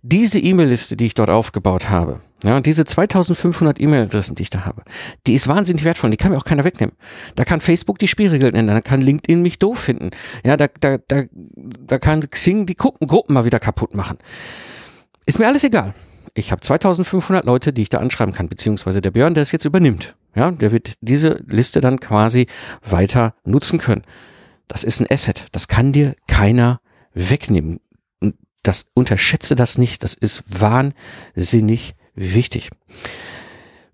diese 0.03 0.39
E-Mail-Liste, 0.41 0.97
die 0.97 1.07
ich 1.07 1.15
dort 1.15 1.31
aufgebaut 1.31 1.89
habe, 1.89 2.21
ja, 2.45 2.61
diese 2.61 2.85
2500 2.85 3.81
E-Mail-Adressen, 3.81 4.35
die 4.35 4.43
ich 4.43 4.51
da 4.51 4.65
habe, 4.65 4.83
die 5.27 5.35
ist 5.35 5.47
wahnsinnig 5.47 5.85
wertvoll. 5.85 6.11
Die 6.11 6.17
kann 6.17 6.33
mir 6.33 6.39
auch 6.39 6.45
keiner 6.45 6.65
wegnehmen. 6.65 6.95
Da 7.37 7.45
kann 7.45 7.61
Facebook 7.61 7.99
die 7.99 8.09
Spielregeln 8.09 8.55
ändern, 8.55 8.77
da 8.77 8.81
kann 8.81 9.01
LinkedIn 9.01 9.43
mich 9.43 9.59
doof 9.59 9.79
finden. 9.79 10.11
Ja, 10.45 10.57
da, 10.57 10.67
da, 10.81 10.99
da, 10.99 11.25
da 11.55 11.99
kann 11.99 12.29
Xing 12.29 12.67
die 12.67 12.77
Gruppen, 12.77 13.35
mal 13.35 13.45
wieder 13.45 13.61
kaputt 13.61 13.95
machen. 13.95 14.19
Ist 15.25 15.39
mir 15.39 15.47
alles 15.47 15.63
egal. 15.63 15.95
Ich 16.35 16.51
habe 16.51 16.61
2500 16.61 17.45
Leute, 17.45 17.73
die 17.73 17.83
ich 17.83 17.91
da 17.91 17.99
anschreiben 17.99 18.35
kann, 18.35 18.49
beziehungsweise 18.49 19.01
der 19.01 19.11
Björn, 19.11 19.35
der 19.35 19.43
es 19.43 19.53
jetzt 19.53 19.65
übernimmt. 19.65 20.17
Ja, 20.35 20.51
der 20.51 20.73
wird 20.73 20.95
diese 21.01 21.43
Liste 21.47 21.81
dann 21.81 22.01
quasi 22.01 22.47
weiter 22.83 23.35
nutzen 23.45 23.79
können. 23.79 24.03
Das 24.67 24.83
ist 24.83 25.01
ein 25.01 25.07
Asset. 25.11 25.47
Das 25.53 25.69
kann 25.69 25.93
dir 25.93 26.17
keiner 26.27 26.81
wegnehmen. 27.13 27.81
Und 28.21 28.35
das 28.63 28.91
unterschätze 28.95 29.55
das 29.55 29.77
nicht. 29.77 30.03
Das 30.03 30.15
ist 30.15 30.43
wahnsinnig 30.49 31.95
wichtig. 32.15 32.71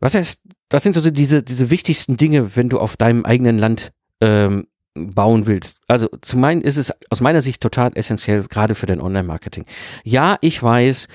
Was 0.01 0.15
heißt, 0.15 0.43
was 0.71 0.83
sind 0.83 0.95
so 0.95 1.11
diese, 1.11 1.43
diese 1.43 1.71
wichtigsten 1.71 2.17
Dinge, 2.17 2.57
wenn 2.57 2.69
du 2.69 2.79
auf 2.79 2.97
deinem 2.97 3.25
eigenen 3.25 3.59
Land 3.59 3.93
ähm, 4.21 4.69
bauen 5.07 5.47
willst. 5.47 5.81
Also 5.87 6.09
zum 6.21 6.45
einen 6.45 6.61
ist 6.61 6.77
es 6.77 6.93
aus 7.11 7.21
meiner 7.21 7.41
Sicht 7.41 7.61
total 7.61 7.93
essentiell, 7.95 8.45
gerade 8.45 8.75
für 8.75 8.87
dein 8.87 9.01
Online-Marketing. 9.01 9.65
Ja, 10.05 10.37
ich 10.41 10.63
weiß, 10.63 11.09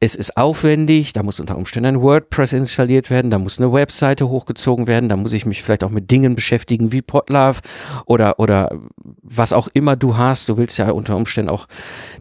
es 0.00 0.14
ist 0.14 0.36
aufwendig, 0.36 1.12
da 1.12 1.22
muss 1.22 1.40
unter 1.40 1.56
Umständen 1.56 1.96
ein 1.96 2.02
WordPress 2.02 2.52
installiert 2.52 3.08
werden, 3.10 3.30
da 3.30 3.38
muss 3.38 3.58
eine 3.58 3.72
Webseite 3.72 4.28
hochgezogen 4.28 4.86
werden, 4.86 5.08
da 5.08 5.16
muss 5.16 5.32
ich 5.32 5.46
mich 5.46 5.62
vielleicht 5.62 5.84
auch 5.84 5.90
mit 5.90 6.10
Dingen 6.10 6.34
beschäftigen 6.34 6.92
wie 6.92 7.02
Podlove 7.02 7.60
oder, 8.04 8.38
oder 8.38 8.78
was 9.22 9.52
auch 9.52 9.68
immer 9.72 9.96
du 9.96 10.16
hast. 10.16 10.48
Du 10.48 10.56
willst 10.56 10.78
ja 10.78 10.90
unter 10.90 11.16
Umständen 11.16 11.50
auch 11.50 11.66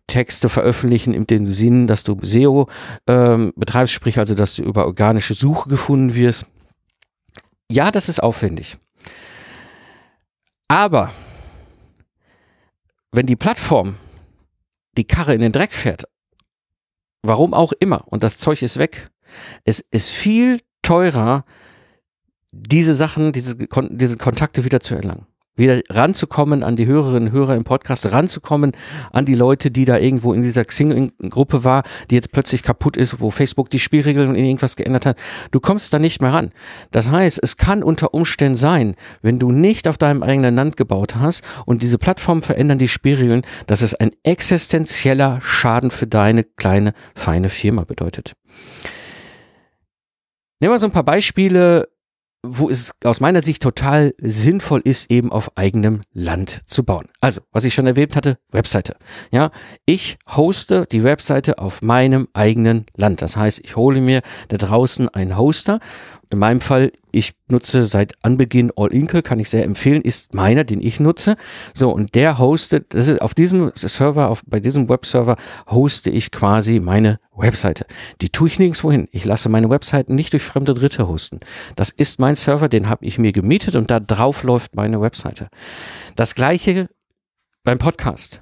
Texte 0.07 0.49
veröffentlichen 0.49 1.13
in 1.13 1.27
dem 1.27 1.47
Sinn, 1.47 1.87
dass 1.87 2.03
du 2.03 2.15
SEO 2.21 2.69
ähm, 3.07 3.53
betreibst, 3.55 3.93
sprich 3.93 4.19
also, 4.19 4.35
dass 4.35 4.55
du 4.55 4.63
über 4.63 4.85
organische 4.85 5.33
Suche 5.33 5.69
gefunden 5.69 6.15
wirst. 6.15 6.47
Ja, 7.69 7.91
das 7.91 8.09
ist 8.09 8.21
aufwendig. 8.21 8.77
Aber 10.67 11.11
wenn 13.11 13.25
die 13.25 13.35
Plattform 13.35 13.97
die 14.97 15.05
Karre 15.05 15.33
in 15.33 15.41
den 15.41 15.51
Dreck 15.51 15.73
fährt, 15.73 16.05
warum 17.21 17.53
auch 17.53 17.73
immer, 17.79 18.07
und 18.07 18.23
das 18.23 18.37
Zeug 18.37 18.61
ist 18.61 18.77
weg, 18.77 19.09
es 19.63 19.79
ist 19.79 20.09
viel 20.09 20.61
teurer, 20.81 21.45
diese 22.51 22.95
Sachen, 22.95 23.31
diese, 23.31 23.55
diese 23.57 24.17
Kontakte 24.17 24.63
wieder 24.63 24.79
zu 24.79 24.95
erlangen 24.95 25.27
wieder 25.55 25.81
ranzukommen 25.89 26.63
an 26.63 26.75
die 26.75 26.85
Hörerinnen 26.85 27.29
und 27.29 27.33
Hörer 27.33 27.55
im 27.55 27.63
Podcast, 27.63 28.11
ranzukommen 28.11 28.73
an 29.11 29.25
die 29.25 29.35
Leute, 29.35 29.71
die 29.71 29.85
da 29.85 29.97
irgendwo 29.97 30.33
in 30.33 30.43
dieser 30.43 30.65
Xing-Gruppe 30.65 31.63
war, 31.63 31.83
die 32.09 32.15
jetzt 32.15 32.31
plötzlich 32.31 32.63
kaputt 32.63 32.97
ist, 32.97 33.19
wo 33.19 33.31
Facebook 33.31 33.69
die 33.69 33.79
Spielregeln 33.79 34.35
in 34.35 34.45
irgendwas 34.45 34.75
geändert 34.75 35.05
hat. 35.05 35.19
Du 35.51 35.59
kommst 35.59 35.93
da 35.93 35.99
nicht 35.99 36.21
mehr 36.21 36.33
ran. 36.33 36.51
Das 36.91 37.09
heißt, 37.09 37.39
es 37.41 37.57
kann 37.57 37.83
unter 37.83 38.13
Umständen 38.13 38.55
sein, 38.55 38.95
wenn 39.21 39.39
du 39.39 39.51
nicht 39.51 39.87
auf 39.87 39.97
deinem 39.97 40.23
eigenen 40.23 40.55
Land 40.55 40.77
gebaut 40.77 41.15
hast 41.15 41.43
und 41.65 41.81
diese 41.81 41.97
Plattformen 41.97 42.41
verändern 42.41 42.79
die 42.79 42.87
Spielregeln, 42.87 43.43
dass 43.67 43.81
es 43.81 43.93
ein 43.93 44.11
existenzieller 44.23 45.39
Schaden 45.41 45.91
für 45.91 46.07
deine 46.07 46.43
kleine, 46.43 46.93
feine 47.15 47.49
Firma 47.49 47.83
bedeutet. 47.83 48.33
Nehmen 50.59 50.73
wir 50.73 50.79
so 50.79 50.87
ein 50.87 50.93
paar 50.93 51.03
Beispiele, 51.03 51.87
wo 52.47 52.69
es 52.69 52.93
aus 53.03 53.19
meiner 53.19 53.41
Sicht 53.41 53.61
total 53.61 54.13
sinnvoll 54.19 54.81
ist, 54.83 55.11
eben 55.11 55.31
auf 55.31 55.57
eigenem 55.57 56.01
Land 56.13 56.61
zu 56.65 56.83
bauen. 56.83 57.07
Also, 57.21 57.41
was 57.51 57.65
ich 57.65 57.73
schon 57.73 57.87
erwähnt 57.87 58.15
hatte, 58.15 58.37
Webseite. 58.51 58.95
Ja, 59.31 59.51
ich 59.85 60.17
hoste 60.27 60.85
die 60.91 61.03
Webseite 61.03 61.59
auf 61.59 61.81
meinem 61.81 62.27
eigenen 62.33 62.85
Land. 62.95 63.21
Das 63.21 63.37
heißt, 63.37 63.61
ich 63.63 63.75
hole 63.75 64.01
mir 64.01 64.21
da 64.47 64.57
draußen 64.57 65.09
einen 65.09 65.37
Hoster 65.37 65.79
in 66.29 66.39
meinem 66.39 66.61
Fall, 66.61 66.91
ich 67.11 67.33
nutze 67.49 67.85
seit 67.85 68.13
Anbeginn 68.23 68.71
All 68.75 68.91
Inkle, 68.91 69.21
kann 69.21 69.39
ich 69.39 69.49
sehr 69.49 69.63
empfehlen, 69.63 70.01
ist 70.01 70.33
meiner, 70.33 70.63
den 70.63 70.81
ich 70.81 70.99
nutze. 70.99 71.35
So, 71.73 71.91
und 71.91 72.15
der 72.15 72.39
hostet, 72.39 72.93
das 72.93 73.07
ist 73.07 73.21
auf 73.21 73.33
diesem 73.33 73.71
Server, 73.75 74.29
auf, 74.29 74.43
bei 74.45 74.59
diesem 74.59 74.89
Webserver 74.89 75.37
hoste 75.67 76.09
ich 76.09 76.31
quasi 76.31 76.79
meine 76.79 77.19
Webseite. 77.35 77.85
Die 78.21 78.29
tue 78.29 78.47
ich 78.47 78.59
nirgendwo 78.59 78.91
hin. 78.91 79.07
Ich 79.11 79.25
lasse 79.25 79.49
meine 79.49 79.69
Webseiten 79.69 80.15
nicht 80.15 80.33
durch 80.33 80.43
fremde 80.43 80.73
Dritte 80.73 81.07
hosten. 81.07 81.39
Das 81.75 81.89
ist 81.89 82.19
mein 82.19 82.35
Server, 82.35 82.69
den 82.69 82.89
habe 82.89 83.05
ich 83.05 83.19
mir 83.19 83.31
gemietet 83.31 83.75
und 83.75 83.91
da 83.91 83.99
drauf 83.99 84.43
läuft 84.43 84.75
meine 84.75 85.01
Webseite. 85.01 85.49
Das 86.15 86.35
gleiche 86.35 86.89
beim 87.63 87.77
Podcast. 87.77 88.41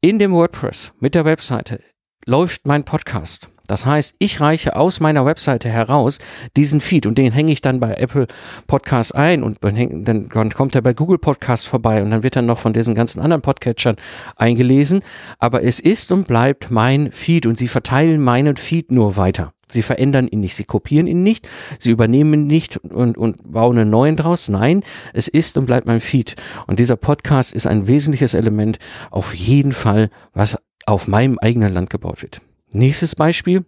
In 0.00 0.18
dem 0.18 0.32
WordPress 0.32 0.92
mit 1.00 1.14
der 1.14 1.24
Webseite 1.24 1.80
läuft 2.26 2.66
mein 2.66 2.84
Podcast. 2.84 3.48
Das 3.66 3.86
heißt, 3.86 4.16
ich 4.18 4.40
reiche 4.40 4.76
aus 4.76 5.00
meiner 5.00 5.24
Webseite 5.24 5.68
heraus 5.68 6.18
diesen 6.56 6.80
Feed 6.80 7.06
und 7.06 7.18
den 7.18 7.32
hänge 7.32 7.52
ich 7.52 7.60
dann 7.60 7.80
bei 7.80 7.94
Apple 7.94 8.26
Podcasts 8.66 9.12
ein 9.12 9.42
und 9.42 9.58
dann 9.62 10.28
kommt 10.28 10.74
er 10.74 10.82
bei 10.82 10.94
Google 10.94 11.18
Podcasts 11.18 11.66
vorbei 11.66 12.02
und 12.02 12.10
dann 12.10 12.22
wird 12.22 12.36
er 12.36 12.42
noch 12.42 12.58
von 12.58 12.72
diesen 12.72 12.94
ganzen 12.94 13.20
anderen 13.20 13.42
Podcatchern 13.42 13.96
eingelesen. 14.36 15.02
Aber 15.38 15.62
es 15.62 15.80
ist 15.80 16.12
und 16.12 16.26
bleibt 16.26 16.70
mein 16.70 17.12
Feed 17.12 17.46
und 17.46 17.58
sie 17.58 17.68
verteilen 17.68 18.20
meinen 18.22 18.56
Feed 18.56 18.90
nur 18.90 19.16
weiter. 19.16 19.52
Sie 19.68 19.82
verändern 19.82 20.28
ihn 20.28 20.40
nicht, 20.40 20.54
sie 20.54 20.64
kopieren 20.64 21.08
ihn 21.08 21.24
nicht, 21.24 21.48
sie 21.80 21.90
übernehmen 21.90 22.34
ihn 22.34 22.46
nicht 22.46 22.76
und, 22.76 23.18
und 23.18 23.52
bauen 23.52 23.76
einen 23.76 23.90
neuen 23.90 24.16
draus. 24.16 24.48
Nein, 24.48 24.82
es 25.12 25.26
ist 25.26 25.58
und 25.58 25.66
bleibt 25.66 25.88
mein 25.88 26.00
Feed. 26.00 26.36
Und 26.68 26.78
dieser 26.78 26.96
Podcast 26.96 27.52
ist 27.52 27.66
ein 27.66 27.88
wesentliches 27.88 28.34
Element 28.34 28.78
auf 29.10 29.34
jeden 29.34 29.72
Fall, 29.72 30.10
was 30.34 30.56
auf 30.86 31.08
meinem 31.08 31.38
eigenen 31.40 31.74
Land 31.74 31.90
gebaut 31.90 32.22
wird. 32.22 32.40
Nächstes 32.72 33.14
Beispiel. 33.14 33.64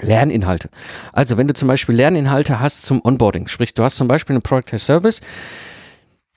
Lerninhalte. 0.00 0.70
Also 1.12 1.36
wenn 1.36 1.48
du 1.48 1.54
zum 1.54 1.68
Beispiel 1.68 1.94
Lerninhalte 1.94 2.60
hast 2.60 2.82
zum 2.82 3.04
Onboarding, 3.04 3.46
sprich 3.48 3.74
du 3.74 3.84
hast 3.84 3.96
zum 3.96 4.08
Beispiel 4.08 4.34
einen 4.34 4.42
Product 4.42 4.72
as 4.72 4.86
Service, 4.86 5.20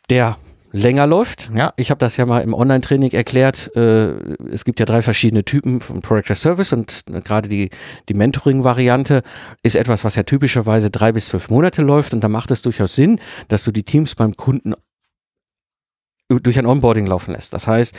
der 0.09 0.37
länger 0.75 1.07
läuft. 1.07 1.49
Ja, 1.55 1.73
ich 1.77 1.89
habe 1.89 1.99
das 1.99 2.17
ja 2.17 2.25
mal 2.25 2.41
im 2.41 2.53
Online-Training 2.53 3.11
erklärt. 3.11 3.73
Äh, 3.75 4.11
es 4.51 4.65
gibt 4.65 4.79
ja 4.81 4.85
drei 4.85 5.01
verschiedene 5.01 5.45
Typen 5.45 5.79
von 5.79 6.01
Product 6.01 6.29
as 6.29 6.41
Service 6.41 6.73
und 6.73 7.05
äh, 7.11 7.21
gerade 7.21 7.47
die, 7.47 7.69
die 8.09 8.13
Mentoring-Variante 8.13 9.23
ist 9.63 9.77
etwas, 9.77 10.03
was 10.03 10.15
ja 10.15 10.23
typischerweise 10.23 10.91
drei 10.91 11.13
bis 11.13 11.29
zwölf 11.29 11.49
Monate 11.49 11.81
läuft 11.81 12.13
und 12.13 12.21
da 12.21 12.27
macht 12.27 12.51
es 12.51 12.61
durchaus 12.61 12.93
Sinn, 12.93 13.19
dass 13.47 13.63
du 13.63 13.71
die 13.71 13.83
Teams 13.83 14.15
beim 14.15 14.35
Kunden 14.35 14.73
durch 16.27 16.59
ein 16.59 16.65
Onboarding 16.65 17.05
laufen 17.05 17.33
lässt. 17.33 17.53
Das 17.53 17.67
heißt, 17.67 17.97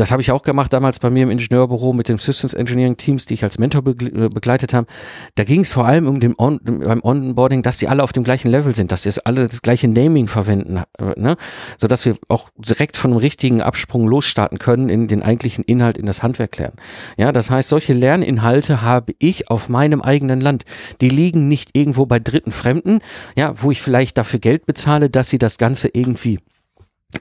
das 0.00 0.10
habe 0.10 0.22
ich 0.22 0.32
auch 0.32 0.40
gemacht 0.40 0.72
damals 0.72 0.98
bei 0.98 1.10
mir 1.10 1.24
im 1.24 1.30
Ingenieurbüro 1.30 1.92
mit 1.92 2.08
den 2.08 2.18
Systems 2.18 2.54
Engineering 2.54 2.96
Teams, 2.96 3.26
die 3.26 3.34
ich 3.34 3.42
als 3.42 3.58
Mentor 3.58 3.82
äh, 3.86 4.28
begleitet 4.28 4.72
habe. 4.72 4.86
Da 5.34 5.44
ging 5.44 5.60
es 5.60 5.74
vor 5.74 5.86
allem 5.86 6.08
um 6.08 6.20
den 6.20 6.34
On 6.38 6.58
beim 6.62 7.02
Onboarding, 7.02 7.62
dass 7.62 7.76
die 7.76 7.88
alle 7.88 8.02
auf 8.02 8.12
dem 8.12 8.24
gleichen 8.24 8.50
Level 8.50 8.74
sind, 8.74 8.92
dass 8.92 9.02
sie 9.02 9.10
alle 9.26 9.46
das 9.46 9.60
gleiche 9.60 9.88
Naming 9.88 10.26
verwenden, 10.26 10.78
äh, 10.98 11.20
ne? 11.20 11.36
sodass 11.76 12.06
wir 12.06 12.16
auch 12.28 12.48
direkt 12.56 12.96
von 12.96 13.10
einem 13.10 13.20
richtigen 13.20 13.60
Absprung 13.60 14.08
losstarten 14.08 14.58
können 14.58 14.88
in 14.88 15.06
den 15.06 15.22
eigentlichen 15.22 15.64
Inhalt 15.64 15.98
in 15.98 16.06
das 16.06 16.22
Handwerk 16.22 16.56
lernen. 16.56 16.76
Ja, 17.18 17.30
das 17.30 17.50
heißt, 17.50 17.68
solche 17.68 17.92
Lerninhalte 17.92 18.80
habe 18.80 19.12
ich 19.18 19.50
auf 19.50 19.68
meinem 19.68 20.00
eigenen 20.00 20.40
Land. 20.40 20.64
Die 21.02 21.10
liegen 21.10 21.48
nicht 21.48 21.76
irgendwo 21.76 22.06
bei 22.06 22.18
dritten 22.18 22.52
Fremden, 22.52 23.00
ja, 23.36 23.52
wo 23.56 23.70
ich 23.70 23.82
vielleicht 23.82 24.16
dafür 24.16 24.40
Geld 24.40 24.64
bezahle, 24.64 25.10
dass 25.10 25.28
sie 25.28 25.38
das 25.38 25.58
Ganze 25.58 25.88
irgendwie 25.92 26.38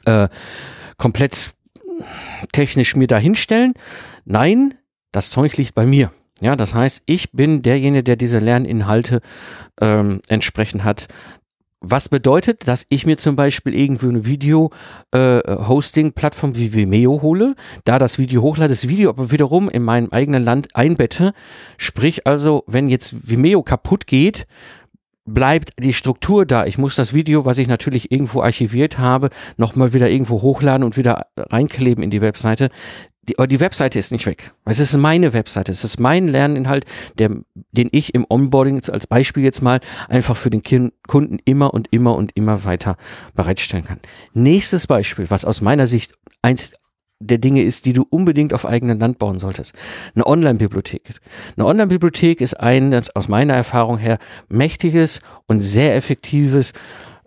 äh, 0.05 0.29
komplett 0.97 1.53
technisch 2.51 2.95
mir 2.95 3.07
da 3.07 3.17
hinstellen. 3.17 3.73
Nein, 4.25 4.75
das 5.11 5.31
Zeug 5.31 5.57
liegt 5.57 5.75
bei 5.75 5.85
mir. 5.85 6.11
Ja, 6.41 6.55
das 6.55 6.73
heißt, 6.73 7.03
ich 7.05 7.31
bin 7.31 7.61
derjenige, 7.61 8.03
der 8.03 8.15
diese 8.15 8.39
Lerninhalte 8.39 9.21
ähm, 9.81 10.21
entsprechend 10.27 10.83
hat. 10.83 11.07
Was 11.81 12.09
bedeutet, 12.09 12.67
dass 12.67 12.85
ich 12.89 13.05
mir 13.05 13.15
zum 13.15 13.37
Beispiel 13.37 13.73
irgendwie 13.73 14.09
eine 14.09 14.25
Video-Hosting-Plattform 14.25 16.51
äh, 16.51 16.55
wie 16.55 16.73
Vimeo 16.73 17.21
hole, 17.21 17.55
da 17.85 17.99
das 17.99 18.19
Video 18.19 18.41
hochlade, 18.41 18.67
das 18.67 18.89
Video 18.89 19.09
aber 19.09 19.31
wiederum 19.31 19.69
in 19.69 19.83
meinem 19.83 20.09
eigenen 20.11 20.43
Land 20.43 20.75
einbette. 20.75 21.31
Sprich 21.77 22.27
also, 22.27 22.65
wenn 22.67 22.87
jetzt 22.87 23.29
Vimeo 23.29 23.63
kaputt 23.63 24.07
geht, 24.07 24.45
bleibt 25.33 25.71
die 25.79 25.93
Struktur 25.93 26.45
da. 26.45 26.65
Ich 26.65 26.77
muss 26.77 26.95
das 26.95 27.13
Video, 27.13 27.45
was 27.45 27.57
ich 27.57 27.67
natürlich 27.67 28.11
irgendwo 28.11 28.41
archiviert 28.41 28.99
habe, 28.99 29.29
nochmal 29.57 29.93
wieder 29.93 30.09
irgendwo 30.09 30.41
hochladen 30.41 30.83
und 30.83 30.97
wieder 30.97 31.27
reinkleben 31.37 32.03
in 32.03 32.09
die 32.09 32.21
Webseite. 32.21 32.69
Die, 33.23 33.37
aber 33.37 33.47
die 33.47 33.59
Webseite 33.59 33.99
ist 33.99 34.11
nicht 34.11 34.25
weg. 34.25 34.53
Es 34.65 34.79
ist 34.79 34.95
meine 34.97 35.33
Webseite. 35.33 35.71
Es 35.71 35.83
ist 35.83 35.99
mein 35.99 36.27
Lerninhalt, 36.27 36.85
der, 37.17 37.29
den 37.71 37.89
ich 37.91 38.15
im 38.15 38.25
Onboarding 38.27 38.81
als 38.89 39.07
Beispiel 39.07 39.43
jetzt 39.43 39.61
mal 39.61 39.79
einfach 40.07 40.35
für 40.35 40.49
den 40.49 40.63
Kunden 41.07 41.37
immer 41.45 41.73
und 41.73 41.87
immer 41.91 42.15
und 42.15 42.31
immer 42.35 42.65
weiter 42.65 42.97
bereitstellen 43.35 43.85
kann. 43.85 43.99
Nächstes 44.33 44.87
Beispiel, 44.87 45.29
was 45.29 45.45
aus 45.45 45.61
meiner 45.61 45.85
Sicht 45.85 46.13
eins 46.41 46.73
der 47.19 47.37
Dinge 47.37 47.63
ist, 47.63 47.85
die 47.85 47.93
du 47.93 48.05
unbedingt 48.09 48.53
auf 48.53 48.65
eigenem 48.65 48.99
Land 48.99 49.19
bauen 49.19 49.39
solltest. 49.39 49.75
Eine 50.15 50.25
Online-Bibliothek. 50.25 51.03
Eine 51.57 51.65
Online-Bibliothek 51.65 52.41
ist 52.41 52.53
ein, 52.59 52.93
aus 52.93 53.27
meiner 53.27 53.53
Erfahrung 53.53 53.97
her, 53.97 54.19
mächtiges 54.47 55.21
und 55.47 55.59
sehr 55.59 55.95
effektives 55.95 56.73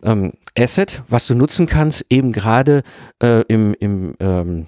ähm, 0.03 0.33
Asset, 0.59 1.03
was 1.09 1.27
du 1.27 1.35
nutzen 1.35 1.67
kannst, 1.67 2.07
eben 2.11 2.33
gerade 2.33 2.83
äh, 3.23 3.43
im, 3.49 3.75
im, 3.79 4.15
ähm, 4.19 4.67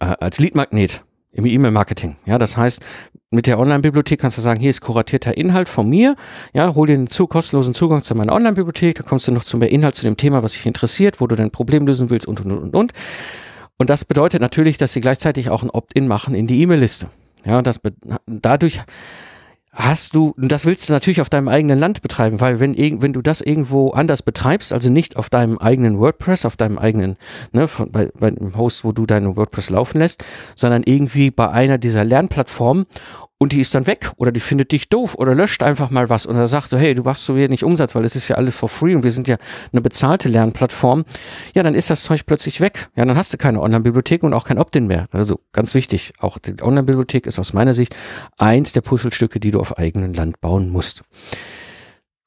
äh, 0.00 0.04
als 0.04 0.38
Lead-Magnet 0.38 1.04
im 1.32 1.46
E-Mail-Marketing. 1.46 2.16
Ja, 2.26 2.36
das 2.36 2.56
heißt, 2.56 2.82
mit 3.30 3.46
der 3.46 3.58
Online-Bibliothek 3.58 4.20
kannst 4.20 4.36
du 4.36 4.42
sagen, 4.42 4.60
hier 4.60 4.70
ist 4.70 4.82
kuratierter 4.82 5.36
Inhalt 5.36 5.68
von 5.68 5.88
mir. 5.88 6.16
Ja, 6.52 6.74
hol 6.74 6.86
dir 6.86 6.94
einen 6.94 7.06
zu, 7.06 7.26
kostenlosen 7.26 7.72
Zugang 7.72 8.02
zu 8.02 8.14
meiner 8.14 8.34
Online-Bibliothek. 8.34 8.96
Da 8.96 9.02
kommst 9.02 9.28
du 9.28 9.32
noch 9.32 9.44
zu 9.44 9.56
mehr 9.56 9.70
Inhalt 9.70 9.94
zu 9.94 10.02
dem 10.02 10.18
Thema, 10.18 10.42
was 10.42 10.52
dich 10.52 10.66
interessiert, 10.66 11.20
wo 11.20 11.26
du 11.26 11.34
dein 11.34 11.50
Problem 11.50 11.86
lösen 11.86 12.10
willst 12.10 12.28
und, 12.28 12.44
und, 12.44 12.52
und, 12.52 12.76
und. 12.76 12.92
Und 13.82 13.90
das 13.90 14.04
bedeutet 14.04 14.40
natürlich, 14.40 14.78
dass 14.78 14.92
sie 14.92 15.00
gleichzeitig 15.00 15.50
auch 15.50 15.64
ein 15.64 15.68
Opt-in 15.70 16.06
machen 16.06 16.36
in 16.36 16.46
die 16.46 16.60
E-Mail-Liste. 16.60 17.08
Ja, 17.44 17.60
das 17.62 17.80
dadurch 18.26 18.80
hast 19.72 20.14
du, 20.14 20.36
das 20.38 20.66
willst 20.66 20.88
du 20.88 20.92
natürlich 20.92 21.20
auf 21.20 21.28
deinem 21.28 21.48
eigenen 21.48 21.80
Land 21.80 22.00
betreiben, 22.00 22.40
weil 22.40 22.60
wenn, 22.60 22.76
wenn 22.78 23.12
du 23.12 23.22
das 23.22 23.40
irgendwo 23.40 23.90
anders 23.90 24.22
betreibst, 24.22 24.72
also 24.72 24.88
nicht 24.88 25.16
auf 25.16 25.30
deinem 25.30 25.58
eigenen 25.58 25.98
WordPress, 25.98 26.46
auf 26.46 26.56
deinem 26.56 26.78
eigenen, 26.78 27.16
ne, 27.50 27.66
von, 27.66 27.90
bei, 27.90 28.12
bei 28.16 28.30
dem 28.30 28.56
Host, 28.56 28.84
wo 28.84 28.92
du 28.92 29.04
deine 29.04 29.34
WordPress 29.34 29.70
laufen 29.70 29.98
lässt, 29.98 30.24
sondern 30.54 30.84
irgendwie 30.84 31.32
bei 31.32 31.50
einer 31.50 31.76
dieser 31.76 32.04
Lernplattformen 32.04 32.86
und 33.42 33.50
die 33.50 33.60
ist 33.60 33.74
dann 33.74 33.88
weg 33.88 34.12
oder 34.18 34.30
die 34.30 34.38
findet 34.38 34.70
dich 34.70 34.88
doof 34.88 35.16
oder 35.16 35.34
löscht 35.34 35.64
einfach 35.64 35.90
mal 35.90 36.08
was 36.08 36.26
und 36.26 36.36
er 36.36 36.46
sagt, 36.46 36.70
hey, 36.70 36.94
du 36.94 37.02
machst 37.02 37.26
so 37.26 37.34
wenig 37.34 37.64
Umsatz, 37.64 37.92
weil 37.96 38.04
es 38.04 38.14
ist 38.14 38.28
ja 38.28 38.36
alles 38.36 38.54
for 38.54 38.68
free 38.68 38.94
und 38.94 39.02
wir 39.02 39.10
sind 39.10 39.26
ja 39.26 39.34
eine 39.72 39.80
bezahlte 39.80 40.28
Lernplattform, 40.28 41.04
ja, 41.52 41.64
dann 41.64 41.74
ist 41.74 41.90
das 41.90 42.04
Zeug 42.04 42.24
plötzlich 42.24 42.60
weg. 42.60 42.90
Ja, 42.94 43.04
dann 43.04 43.16
hast 43.16 43.32
du 43.32 43.38
keine 43.38 43.60
Online-Bibliothek 43.60 44.22
und 44.22 44.32
auch 44.32 44.44
kein 44.44 44.58
Opt-in 44.58 44.86
mehr. 44.86 45.08
Also 45.10 45.40
ganz 45.50 45.74
wichtig, 45.74 46.12
auch 46.20 46.38
die 46.38 46.62
Online-Bibliothek 46.62 47.26
ist 47.26 47.40
aus 47.40 47.52
meiner 47.52 47.72
Sicht 47.72 47.96
eins 48.38 48.74
der 48.74 48.82
Puzzlestücke, 48.82 49.40
die 49.40 49.50
du 49.50 49.58
auf 49.58 49.76
eigenem 49.76 50.12
Land 50.12 50.40
bauen 50.40 50.70
musst. 50.70 51.02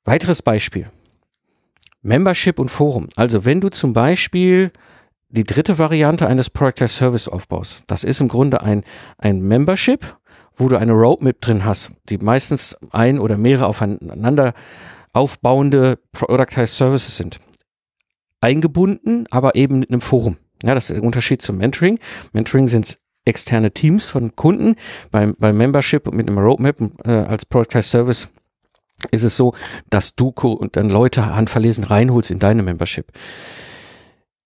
Weiteres 0.03 0.41
Beispiel. 0.41 0.87
Membership 2.01 2.59
und 2.59 2.67
Forum. 2.67 3.07
Also 3.15 3.45
wenn 3.45 3.61
du 3.61 3.69
zum 3.69 3.93
Beispiel 3.93 4.69
die 5.29 5.45
dritte 5.45 5.79
Variante 5.79 6.27
eines 6.27 6.49
Product 6.49 6.83
as 6.83 6.97
Service 6.97 7.29
aufbaust, 7.29 7.85
das 7.87 8.03
ist 8.03 8.19
im 8.19 8.27
Grunde 8.27 8.61
ein, 8.61 8.83
ein 9.17 9.41
Membership, 9.41 10.17
wo 10.57 10.69
du 10.69 10.77
eine 10.77 10.93
Roadmap 10.93 11.41
drin 11.41 11.65
hast, 11.65 11.91
die 12.09 12.17
meistens 12.17 12.77
ein 12.91 13.19
oder 13.19 13.37
mehrere 13.37 13.67
aufeinander 13.67 14.53
aufbauende 15.13 15.97
Productized 16.11 16.75
Services 16.75 17.17
sind. 17.17 17.37
Eingebunden, 18.41 19.25
aber 19.31 19.55
eben 19.55 19.79
mit 19.79 19.89
einem 19.89 20.01
Forum. 20.01 20.37
Ja, 20.63 20.75
das 20.75 20.89
ist 20.89 20.97
der 20.97 21.03
Unterschied 21.03 21.41
zum 21.41 21.57
Mentoring. 21.57 21.99
Mentoring 22.33 22.67
sind 22.67 22.97
externe 23.25 23.71
Teams 23.71 24.09
von 24.09 24.35
Kunden. 24.35 24.75
Beim, 25.11 25.35
beim 25.37 25.57
Membership 25.57 26.11
mit 26.11 26.27
einem 26.27 26.37
Roadmap 26.37 26.79
äh, 27.05 27.11
als 27.11 27.45
Productized 27.45 27.91
Service 27.91 28.29
ist 29.11 29.23
es 29.23 29.35
so, 29.35 29.53
dass 29.89 30.15
du 30.15 30.29
und 30.29 30.75
dann 30.75 30.89
Leute 30.89 31.35
handverlesen 31.35 31.83
reinholst 31.83 32.31
in 32.31 32.39
deine 32.39 32.63
Membership. 32.63 33.11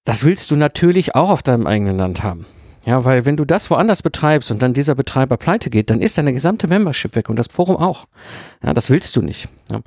Das 0.05 0.23
willst 0.23 0.49
du 0.49 0.55
natürlich 0.55 1.15
auch 1.15 1.29
auf 1.29 1.43
deinem 1.43 1.67
eigenen 1.67 1.97
Land 1.97 2.23
haben. 2.23 2.45
Ja, 2.85 3.03
weil 3.03 3.25
wenn 3.25 3.35
du 3.35 3.45
das 3.45 3.69
woanders 3.69 4.01
betreibst 4.01 4.51
und 4.51 4.61
dann 4.61 4.73
dieser 4.73 4.95
Betreiber 4.95 5.37
pleite 5.37 5.69
geht, 5.69 5.89
dann 5.89 6.01
ist 6.01 6.17
deine 6.17 6.31
gesamte 6.31 6.67
Membership 6.67 7.15
weg 7.15 7.29
und 7.29 7.37
das 7.37 7.47
Forum 7.47 7.75
auch. 7.75 8.05
Ja, 8.63 8.73
das 8.73 8.89
willst 8.89 9.15
du 9.15 9.21
nicht. 9.21 9.49
Ja. 9.69 9.81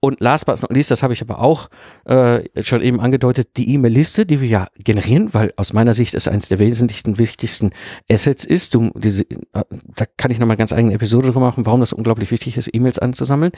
Und 0.00 0.20
last 0.20 0.44
but 0.44 0.60
not 0.60 0.70
least, 0.70 0.90
das 0.90 1.02
habe 1.02 1.14
ich 1.14 1.22
aber 1.22 1.40
auch 1.40 1.70
äh, 2.04 2.42
schon 2.62 2.82
eben 2.82 3.00
angedeutet, 3.00 3.56
die 3.56 3.72
E-Mail-Liste, 3.72 4.26
die 4.26 4.42
wir 4.42 4.48
ja 4.48 4.68
generieren, 4.76 5.32
weil 5.32 5.54
aus 5.56 5.72
meiner 5.72 5.94
Sicht 5.94 6.14
es 6.14 6.28
eines 6.28 6.48
der 6.48 6.58
wesentlichen, 6.58 7.16
wichtigsten 7.16 7.70
Assets 8.10 8.44
ist. 8.44 8.74
Du, 8.74 8.90
diese, 8.94 9.22
äh, 9.22 9.64
da 9.96 10.04
kann 10.18 10.30
ich 10.30 10.38
nochmal 10.38 10.58
ganz 10.58 10.74
eigene 10.74 10.94
Episode 10.94 11.28
drüber 11.28 11.40
machen, 11.40 11.64
warum 11.64 11.80
das 11.80 11.94
unglaublich 11.94 12.30
wichtig 12.30 12.58
ist, 12.58 12.68
E-Mails 12.74 12.98
anzusammeln. 12.98 13.52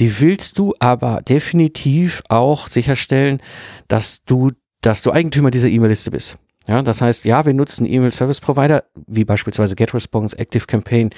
Die 0.00 0.20
willst 0.20 0.58
du 0.58 0.74
aber 0.80 1.22
definitiv 1.22 2.22
auch 2.28 2.66
sicherstellen, 2.66 3.40
dass 3.86 4.24
du, 4.24 4.50
dass 4.80 5.02
du 5.02 5.12
Eigentümer 5.12 5.52
dieser 5.52 5.68
E-Mail-Liste 5.68 6.10
bist. 6.10 6.38
Ja, 6.68 6.82
das 6.82 7.00
heißt, 7.00 7.24
ja, 7.24 7.46
wir 7.46 7.54
nutzen 7.54 7.86
E-Mail 7.86 8.12
Service 8.12 8.40
Provider, 8.40 8.84
wie 9.06 9.24
beispielsweise 9.24 9.74
GetResponse, 9.74 10.38
ActiveCampaign, 10.38 11.10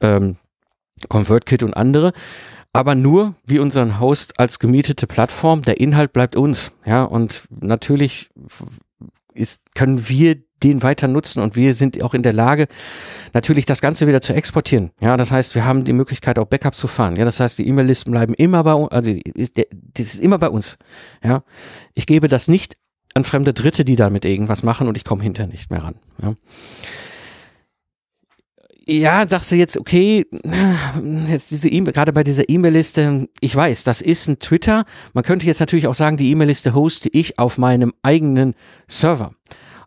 ähm, 0.00 0.36
ConvertKit 1.08 1.64
und 1.64 1.76
andere, 1.76 2.12
aber 2.72 2.94
nur 2.94 3.34
wie 3.44 3.58
unseren 3.58 4.00
Host 4.00 4.38
als 4.38 4.58
gemietete 4.58 5.06
Plattform. 5.06 5.62
Der 5.62 5.80
Inhalt 5.80 6.12
bleibt 6.12 6.36
uns. 6.36 6.72
Ja, 6.86 7.02
und 7.02 7.42
natürlich 7.50 8.30
ist, 9.34 9.74
können 9.74 10.08
wir 10.08 10.36
den 10.62 10.82
weiter 10.84 11.08
nutzen 11.08 11.42
und 11.42 11.56
wir 11.56 11.74
sind 11.74 12.00
auch 12.04 12.14
in 12.14 12.22
der 12.22 12.32
Lage, 12.32 12.68
natürlich 13.32 13.66
das 13.66 13.80
Ganze 13.80 14.06
wieder 14.06 14.20
zu 14.20 14.32
exportieren. 14.32 14.92
Ja, 15.00 15.16
das 15.16 15.32
heißt, 15.32 15.56
wir 15.56 15.64
haben 15.64 15.84
die 15.84 15.92
Möglichkeit, 15.92 16.38
auch 16.38 16.46
Backup 16.46 16.76
zu 16.76 16.86
fahren. 16.86 17.16
Ja, 17.16 17.24
das 17.24 17.40
heißt, 17.40 17.58
die 17.58 17.66
E-Mail-Listen 17.66 18.12
bleiben 18.12 18.34
immer 18.34 18.62
bei 18.62 18.74
uns, 18.74 18.92
also 18.92 19.10
ist, 19.10 19.56
das 19.56 20.14
ist 20.14 20.20
immer 20.20 20.38
bei 20.38 20.48
uns. 20.48 20.78
Ja, 21.24 21.42
ich 21.94 22.06
gebe 22.06 22.28
das 22.28 22.46
nicht 22.46 22.76
an 23.14 23.24
fremde 23.24 23.52
Dritte, 23.52 23.84
die 23.84 23.96
damit 23.96 24.24
irgendwas 24.24 24.62
machen 24.62 24.88
und 24.88 24.96
ich 24.96 25.04
komme 25.04 25.22
hinterher 25.22 25.50
nicht 25.50 25.70
mehr 25.70 25.82
ran. 25.82 25.94
Ja. 26.22 26.34
Ja, 28.84 29.28
sagst 29.28 29.52
du 29.52 29.56
jetzt, 29.56 29.78
okay, 29.78 30.26
jetzt 31.28 31.52
diese 31.52 31.68
E-Mail, 31.68 31.92
gerade 31.92 32.12
bei 32.12 32.24
dieser 32.24 32.48
E-Mail-Liste, 32.48 33.28
ich 33.40 33.54
weiß, 33.54 33.84
das 33.84 34.00
ist 34.00 34.26
ein 34.26 34.40
Twitter. 34.40 34.84
Man 35.12 35.22
könnte 35.22 35.46
jetzt 35.46 35.60
natürlich 35.60 35.86
auch 35.86 35.94
sagen, 35.94 36.16
die 36.16 36.30
E-Mail-Liste 36.32 36.74
hoste 36.74 37.08
ich 37.12 37.38
auf 37.38 37.58
meinem 37.58 37.92
eigenen 38.02 38.54
Server. 38.88 39.34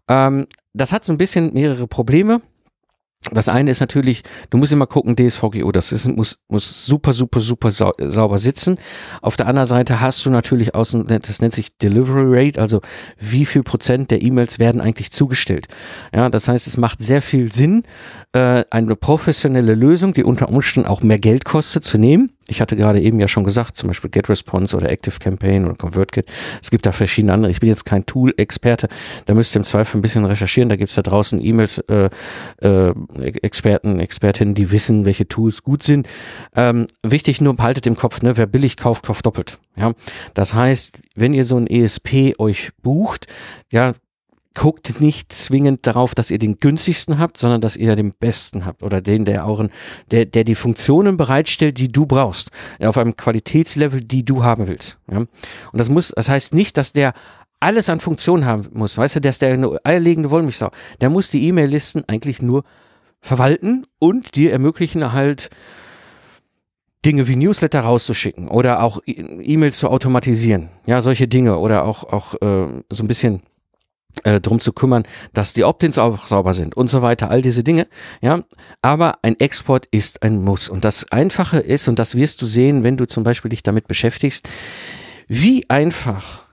Ähm, 0.08 0.48
das 0.74 0.94
hat 0.94 1.03
so 1.03 1.12
ein 1.12 1.17
bisschen 1.17 1.53
mehrere 1.53 1.88
Probleme. 1.88 2.41
Das 3.31 3.50
eine 3.50 3.72
ist 3.72 3.79
natürlich, 3.79 4.22
du 4.51 4.57
musst 4.57 4.72
immer 4.72 4.86
gucken, 4.86 5.15
DSVGO, 5.15 5.72
das 5.72 5.91
ist, 5.91 6.07
muss, 6.07 6.39
muss 6.48 6.86
super, 6.86 7.12
super, 7.12 7.39
super 7.39 7.72
sau, 7.72 7.91
sauber 7.98 8.38
sitzen. 8.38 8.75
Auf 9.22 9.36
der 9.36 9.48
anderen 9.48 9.65
Seite 9.65 10.00
hast 10.00 10.24
du 10.25 10.29
natürlich 10.29 10.75
außen, 10.75 11.05
das 11.05 11.41
nennt 11.41 11.53
sich 11.53 11.75
Delivery 11.77 12.25
Rate, 12.27 12.62
also 12.62 12.81
wie 13.17 13.45
viel 13.45 13.63
Prozent 13.63 14.12
der 14.12 14.22
E-Mails 14.22 14.60
werden 14.60 14.79
eigentlich 14.79 15.12
zugestellt. 15.12 15.67
Ja, 16.13 16.29
das 16.29 16.48
heißt, 16.48 16.67
es 16.67 16.77
macht 16.77 17.01
sehr 17.03 17.24
viel 17.24 17.51
Sinn, 17.51 17.84
äh, 18.34 18.63
eine 18.69 18.95
professionelle 18.95 19.74
Lösung, 19.74 20.13
die 20.13 20.24
unter 20.24 20.50
Umständen 20.50 20.88
auch 20.88 21.01
mehr 21.01 21.19
Geld 21.19 21.45
kostet, 21.45 21.84
zu 21.84 21.98
nehmen 21.98 22.35
ich 22.47 22.61
hatte 22.61 22.75
gerade 22.75 23.01
eben 23.01 23.19
ja 23.19 23.27
schon 23.27 23.43
gesagt, 23.43 23.75
zum 23.75 23.87
Beispiel 23.87 24.09
GetResponse 24.09 24.77
oder 24.77 24.89
ActiveCampaign 24.91 25.65
oder 25.65 25.75
ConvertKit. 25.75 26.31
Es 26.61 26.69
gibt 26.69 26.85
da 26.85 26.91
verschiedene 26.91 27.33
andere. 27.33 27.51
Ich 27.51 27.59
bin 27.59 27.69
jetzt 27.69 27.85
kein 27.85 28.05
Tool-Experte. 28.05 28.87
Da 29.25 29.33
müsst 29.33 29.55
ihr 29.55 29.61
im 29.61 29.63
Zweifel 29.63 29.97
ein 29.97 30.01
bisschen 30.01 30.25
recherchieren. 30.25 30.69
Da 30.69 30.75
gibt 30.75 30.89
es 30.89 30.95
da 30.95 31.01
draußen 31.01 31.43
E-Mails, 31.43 31.79
äh, 31.89 32.09
äh, 32.61 32.93
Expertinnen, 33.41 34.53
die 34.53 34.71
wissen, 34.71 35.05
welche 35.05 35.27
Tools 35.27 35.63
gut 35.63 35.81
sind. 35.81 36.08
Ähm, 36.55 36.86
wichtig 37.03 37.41
nur, 37.41 37.58
haltet 37.58 37.88
im 37.88 37.95
Kopf, 37.95 38.21
ne, 38.21 38.38
wer 38.38 38.45
billig 38.45 38.77
kauft, 38.77 39.05
kauft 39.05 39.25
doppelt. 39.25 39.58
Ja, 39.75 39.93
das 40.34 40.53
heißt, 40.53 40.93
wenn 41.15 41.34
ihr 41.34 41.45
so 41.45 41.58
ein 41.58 41.67
ESP 41.67 42.36
euch 42.38 42.71
bucht, 42.81 43.27
ja, 43.71 43.93
guckt 44.56 45.00
nicht 45.00 45.32
zwingend 45.32 45.86
darauf, 45.86 46.15
dass 46.15 46.32
ihr 46.32 46.39
den 46.39 46.60
günstigsten 46.60 47.20
habt, 47.20 47.38
sondern 47.38 47.62
dass 47.62 47.76
ihr 47.76 47.96
den 47.96 48.13
besten 48.13 48.65
habt 48.65 48.82
oder 48.82 49.02
den, 49.02 49.26
der 49.26 49.46
auch, 49.46 49.63
der, 50.10 50.26
der 50.26 50.44
die 50.44 50.56
Funktionen 50.56 51.18
bereitstellt, 51.18 51.78
die 51.78 51.89
du 51.89 52.06
brauchst, 52.06 52.50
auf 52.80 52.98
einem 52.98 53.15
Qualitätslevel, 53.15 54.04
die 54.04 54.26
du 54.26 54.44
haben 54.44 54.68
willst. 54.68 54.98
Ja? 55.12 55.20
Und 55.20 55.30
das 55.74 55.89
muss, 55.89 56.13
das 56.15 56.30
heißt 56.30 56.54
nicht, 56.54 56.78
dass 56.78 56.94
der 56.94 57.13
alles 57.60 57.89
an 57.89 58.00
Funktionen 58.00 58.46
haben 58.46 58.68
muss. 58.74 58.98
Weißt 58.98 59.18
du, 59.18 59.22
der 59.22 59.30
ist 59.30 59.41
der 59.41 59.54
eine 59.54 59.78
eierlegende 59.84 60.32
Wollmilchsau. 60.32 60.72
Der 61.02 61.10
muss 61.10 61.30
die 61.30 61.48
E-Mail-Listen 61.48 62.04
eigentlich 62.08 62.41
nur 62.41 62.63
verwalten 63.22 63.86
und 64.00 64.36
dir 64.36 64.52
ermöglichen 64.52 65.12
halt 65.13 65.50
Dinge 67.06 67.28
wie 67.28 67.36
Newsletter 67.36 67.82
rauszuschicken 67.82 68.48
oder 68.48 68.82
auch 68.82 69.00
e-, 69.06 69.12
E-Mails 69.12 69.78
zu 69.80 69.89
automatisieren. 69.89 70.70
Ja, 70.86 71.02
solche 71.02 71.28
Dinge 71.28 71.58
oder 71.58 71.86
auch, 71.86 72.04
auch 72.04 72.34
äh, 72.36 72.68
so 72.89 73.04
ein 73.04 73.08
bisschen 73.08 73.41
äh, 74.23 74.39
drum 74.39 74.60
zu 74.60 74.73
kümmern, 74.73 75.04
dass 75.34 75.54
die 75.54 75.63
Opt-ins 75.63 75.97
auch 75.97 76.28
sauber 76.28 76.54
sind 76.54 76.75
und 76.75 76.89
so 76.89 77.01
weiter, 77.01 77.30
all 77.30 77.41
diese 77.41 77.63
Dinge, 77.63 77.88
ja. 78.21 78.43
Aber 78.82 79.19
ein 79.21 79.39
Export 79.39 79.88
ist 79.91 80.23
ein 80.23 80.43
Muss. 80.43 80.69
Und 80.69 80.86
das 80.86 81.12
Einfache 81.12 81.60
ist, 81.60 81.88
und 81.88 81.99
das 81.99 82.15
wirst 82.15 82.41
du 82.41 82.45
sehen, 82.45 82.84
wenn 82.84 82.97
du 82.97 83.06
zum 83.06 83.23
Beispiel 83.23 83.49
dich 83.49 83.63
damit 83.63 83.88
beschäftigst, 83.88 84.47
wie 85.28 85.69
einfach 85.69 86.45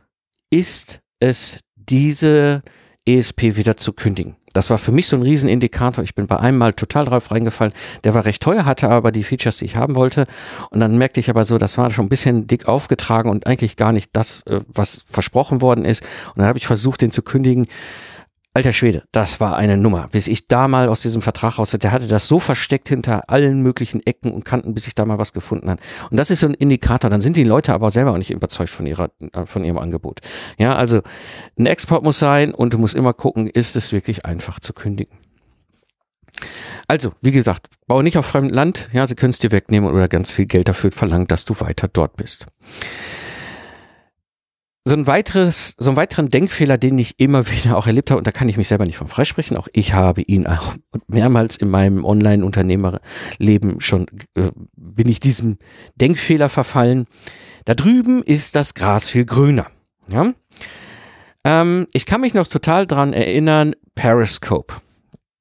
ist 0.51 1.01
es, 1.21 1.61
diese 1.77 2.63
ESP 3.07 3.57
wieder 3.57 3.77
zu 3.77 3.93
kündigen. 3.93 4.37
Das 4.53 4.71
war 4.71 4.79
für 4.79 4.93
mich 4.93 5.09
so 5.09 5.17
ein 5.17 5.23
Riesenindikator. 5.23 6.05
Ich 6.05 6.15
bin 6.15 6.27
bei 6.27 6.39
einem 6.39 6.59
Mal 6.59 6.73
total 6.73 7.05
drauf 7.05 7.31
reingefallen. 7.31 7.73
Der 8.05 8.15
war 8.15 8.25
recht 8.25 8.43
teuer, 8.43 8.65
hatte 8.65 8.89
aber 8.89 9.13
die 9.13 9.23
Features, 9.23 9.59
die 9.59 9.67
ich 9.67 9.77
haben 9.77 9.95
wollte. 9.95 10.27
Und 10.71 10.81
dann 10.81 10.99
merkte 10.99 11.21
ich 11.21 11.31
aber 11.31 11.45
so, 11.45 11.59
das 11.59 11.79
war 11.79 11.91
schon 11.91 12.07
ein 12.07 12.11
bisschen 12.11 12.47
dick 12.47 12.69
aufgetragen 12.69 13.31
und 13.31 13.47
eigentlich 13.47 13.77
gar 13.77 13.93
nicht 13.93 14.11
das, 14.13 14.43
äh, 14.47 14.61
was 14.69 15.05
versprochen 15.09 15.61
worden 15.61 15.85
ist. 15.85 16.03
Und 16.35 16.39
dann 16.39 16.47
habe 16.47 16.59
ich 16.59 16.67
versucht, 16.67 17.03
den 17.03 17.11
zu 17.11 17.23
kündigen. 17.23 17.67
Alter 18.55 18.75
Schwede, 18.75 19.05
das 19.13 19.41
war 19.41 19.57
eine 19.57 19.79
Nummer. 19.79 20.09
Bis 20.13 20.29
ich 20.29 20.47
da 20.47 20.69
mal 20.69 20.91
aus 20.91 21.01
diesem 21.01 21.23
Vertrag 21.23 21.59
raus, 21.59 21.71
der 21.71 21.91
hatte 21.91 22.07
das 22.07 22.29
so 22.29 22.39
versteckt 22.39 22.91
hinter 22.91 23.31
allen 23.31 23.63
möglichen 23.63 24.05
Ecken 24.05 24.31
und 24.31 24.45
Kanten, 24.45 24.75
bis 24.75 24.87
ich 24.87 24.95
da 24.95 25.07
mal 25.07 25.17
was 25.17 25.33
gefunden 25.33 25.71
habe. 25.71 25.81
Und 26.11 26.19
das 26.19 26.31
ist 26.31 26.41
so 26.41 26.49
ein 26.49 26.55
Indikator. 26.55 27.09
Dann 27.09 27.23
sind 27.23 27.39
die 27.39 27.45
Leute 27.45 27.73
aber 27.73 27.91
selber 27.91 28.13
auch 28.13 28.19
nicht 28.19 28.31
überzeugt 28.31 28.69
von 28.69 28.85
ihrer, 28.85 29.11
äh, 29.33 29.47
von 29.47 29.65
ihrem 29.65 29.79
Angebot. 29.79 30.21
Ja, 30.59 30.77
also 30.77 31.01
ein 31.59 31.65
Export 31.65 32.05
muss 32.05 32.19
sein 32.19 32.53
und 32.53 32.75
du 32.75 32.79
musst 32.79 32.95
immer 32.95 33.15
gucken, 33.15 33.47
ist 33.47 33.75
es 33.75 33.91
wirklich 33.91 34.27
einfach 34.27 34.61
zu 34.61 34.75
kündigen. 34.75 35.17
Also, 36.89 37.13
wie 37.23 37.33
gesagt, 37.33 37.69
baue 37.87 38.03
nicht 38.03 38.19
auf 38.19 38.27
fremdem 38.27 38.55
Land. 38.55 38.91
Ja, 38.93 39.07
sie 39.07 39.15
können 39.15 39.31
es 39.31 39.39
dir 39.39 39.51
wegnehmen 39.51 39.91
oder 39.91 40.09
ganz 40.09 40.31
viel 40.31 40.45
Geld 40.45 40.69
dafür 40.69 40.93
verlangen, 40.93 41.27
dass 41.27 41.47
du 41.47 41.59
weiter 41.59 41.89
dort 41.89 42.17
bist 42.17 42.49
so 44.85 44.97
ein 44.97 45.07
weiteres, 45.07 45.77
so 45.79 45.91
einen 45.91 45.97
weiteren 45.97 46.29
Denkfehler, 46.29 46.77
den 46.77 46.99
ich 46.99 47.19
immer 47.19 47.51
wieder 47.51 47.77
auch 47.77 47.87
erlebt 47.87 48.11
habe, 48.11 48.19
und 48.19 48.27
da 48.27 48.33
kann 48.33 48.49
ich 48.49 48.57
mich 48.57 48.69
selber 48.69 48.85
nicht 48.85 48.97
von 48.97 49.09
freisprechen, 49.09 49.57
auch 49.57 49.69
ich 49.73 49.95
habe 49.95 50.23
ihn 50.23 50.47
auch 50.47 50.75
mehrmals 51.07 51.57
in 51.57 51.71
meinem 51.71 52.05
Online-Unternehmerleben 52.05 53.81
schon, 53.81 54.07
äh, 54.35 54.51
bin 54.77 55.09
ich 55.09 55.21
diesem 55.21 55.59
Denkfehler 55.97 56.49
verfallen. 56.49 57.07
Da 57.65 57.75
drüben 57.75 58.23
ist 58.23 58.57
das 58.57 58.75
Gras 58.75 59.09
viel 59.09 59.25
grüner. 59.25 59.67
Ja? 60.11 60.33
Ähm, 61.45 61.87
ich 61.93 62.07
kann 62.07 62.21
mich 62.21 62.35
noch 62.35 62.49
total 62.49 62.87
dran 62.87 63.13
erinnern, 63.13 63.75
Periscope 63.95 64.75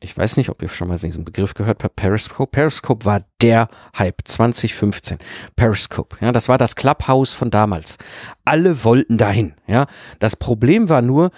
ich 0.04 0.18
weiß 0.18 0.38
nicht, 0.38 0.50
ob 0.50 0.62
ihr 0.62 0.70
schon 0.70 0.88
mal 0.88 0.98
diesen 0.98 1.24
Begriff 1.24 1.54
gehört 1.54 1.84
habt, 1.84 1.96
Periscope. 1.96 2.50
Periscope 2.52 3.06
war 3.06 3.24
der 3.42 3.70
Hype 3.98 4.22
2015. 4.26 5.20
Periscope, 5.56 6.18
ja, 6.22 6.32
das 6.32 6.50
war 6.50 6.58
das 6.58 6.76
Clubhouse 6.76 7.34
von 7.34 7.52
damals. 7.52 7.98
Alle 8.44 8.84
wollten 8.84 9.18
dahin, 9.18 9.54
ja. 9.68 9.86
Das 10.20 10.36
Problem 10.36 10.90
war 10.90 11.04
nur, 11.04 11.32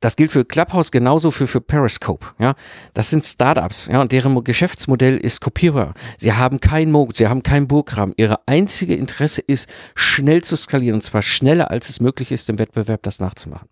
das 0.00 0.16
gilt 0.16 0.32
für 0.32 0.44
Clubhouse 0.44 0.90
genauso 0.90 1.30
für, 1.30 1.46
für 1.46 1.60
Periscope. 1.60 2.26
Ja, 2.38 2.54
das 2.94 3.10
sind 3.10 3.24
Startups. 3.24 3.86
Ja, 3.86 4.00
und 4.00 4.12
deren 4.12 4.42
Geschäftsmodell 4.44 5.16
ist 5.16 5.40
Kopierer. 5.40 5.94
Sie 6.18 6.32
haben 6.32 6.60
kein 6.60 6.90
Moog, 6.90 7.16
sie 7.16 7.28
haben 7.28 7.42
keinen 7.42 7.66
Burggraben. 7.66 8.14
Ihre 8.16 8.46
einzige 8.46 8.94
Interesse 8.94 9.40
ist, 9.40 9.68
schnell 9.94 10.42
zu 10.42 10.56
skalieren. 10.56 10.96
Und 10.96 11.02
zwar 11.02 11.22
schneller, 11.22 11.70
als 11.70 11.88
es 11.88 12.00
möglich 12.00 12.30
ist, 12.30 12.48
im 12.50 12.58
Wettbewerb 12.58 13.02
das 13.02 13.20
nachzumachen. 13.20 13.68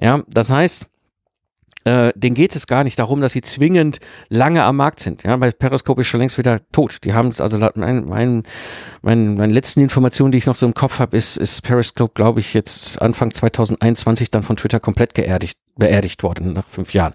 Ja, 0.00 0.22
das 0.28 0.50
heißt, 0.50 0.88
äh, 1.84 2.12
denen 2.14 2.34
geht 2.34 2.56
es 2.56 2.66
gar 2.66 2.84
nicht 2.84 2.98
darum, 2.98 3.20
dass 3.20 3.32
sie 3.32 3.42
zwingend 3.42 4.00
lange 4.28 4.62
am 4.64 4.76
Markt 4.76 5.00
sind. 5.00 5.22
Ja, 5.22 5.38
weil 5.40 5.52
Periscope 5.52 6.00
ist 6.00 6.08
schon 6.08 6.20
längst 6.20 6.38
wieder 6.38 6.60
tot. 6.72 7.04
Die 7.04 7.12
haben 7.12 7.28
es, 7.28 7.40
also 7.40 7.58
mein, 7.74 8.04
mein, 8.06 8.42
mein, 9.02 9.34
meine 9.34 9.52
letzten 9.52 9.80
Informationen, 9.80 10.32
die 10.32 10.38
ich 10.38 10.46
noch 10.46 10.56
so 10.56 10.66
im 10.66 10.74
Kopf 10.74 10.98
habe, 10.98 11.16
ist, 11.16 11.36
ist 11.36 11.62
Periscope, 11.62 12.12
glaube 12.14 12.40
ich, 12.40 12.54
jetzt 12.54 13.00
Anfang 13.00 13.32
2021 13.32 14.30
dann 14.30 14.42
von 14.42 14.56
Twitter 14.56 14.80
komplett 14.80 15.14
geerdigt 15.14 15.58
beerdigt 15.76 16.22
worden 16.22 16.52
nach 16.52 16.66
fünf 16.66 16.94
Jahren. 16.94 17.14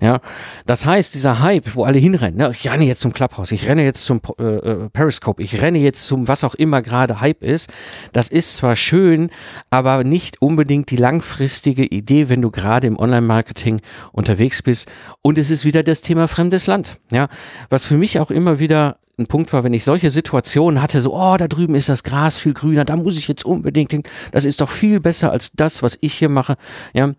Ja, 0.00 0.20
das 0.66 0.86
heißt, 0.86 1.14
dieser 1.14 1.40
Hype, 1.40 1.74
wo 1.74 1.84
alle 1.84 1.98
hinrennen, 1.98 2.36
ne, 2.38 2.50
ich 2.50 2.70
renne 2.70 2.84
jetzt 2.84 3.00
zum 3.00 3.12
Clubhouse, 3.12 3.52
ich 3.52 3.68
renne 3.68 3.84
jetzt 3.84 4.04
zum 4.04 4.20
äh, 4.38 4.42
äh, 4.42 4.88
Periscope, 4.90 5.42
ich 5.42 5.62
renne 5.62 5.78
jetzt 5.78 6.06
zum 6.06 6.26
was 6.26 6.44
auch 6.44 6.54
immer 6.54 6.82
gerade 6.82 7.20
Hype 7.20 7.42
ist, 7.42 7.72
das 8.12 8.28
ist 8.28 8.56
zwar 8.56 8.76
schön, 8.76 9.30
aber 9.70 10.02
nicht 10.04 10.42
unbedingt 10.42 10.90
die 10.90 10.96
langfristige 10.96 11.84
Idee, 11.84 12.28
wenn 12.28 12.42
du 12.42 12.50
gerade 12.50 12.86
im 12.86 12.98
Online-Marketing 12.98 13.80
unterwegs 14.12 14.62
bist. 14.62 14.90
Und 15.22 15.38
es 15.38 15.50
ist 15.50 15.64
wieder 15.64 15.82
das 15.82 16.02
Thema 16.02 16.28
fremdes 16.28 16.66
Land. 16.66 16.98
Ja, 17.12 17.28
was 17.68 17.84
für 17.84 17.96
mich 17.96 18.18
auch 18.18 18.30
immer 18.30 18.58
wieder 18.58 18.96
ein 19.20 19.26
Punkt 19.26 19.52
war, 19.52 19.62
wenn 19.62 19.74
ich 19.74 19.84
solche 19.84 20.10
Situationen 20.10 20.82
hatte, 20.82 21.00
so, 21.00 21.14
oh, 21.14 21.36
da 21.36 21.46
drüben 21.46 21.74
ist 21.74 21.88
das 21.88 22.02
Gras 22.02 22.38
viel 22.38 22.54
grüner, 22.54 22.84
da 22.84 22.96
muss 22.96 23.18
ich 23.18 23.28
jetzt 23.28 23.44
unbedingt 23.44 23.92
hin, 23.92 24.02
das 24.32 24.44
ist 24.44 24.60
doch 24.60 24.70
viel 24.70 24.98
besser 24.98 25.30
als 25.30 25.52
das, 25.52 25.82
was 25.82 25.98
ich 26.00 26.14
hier 26.14 26.30
mache. 26.30 26.56
Ja, 26.94 27.12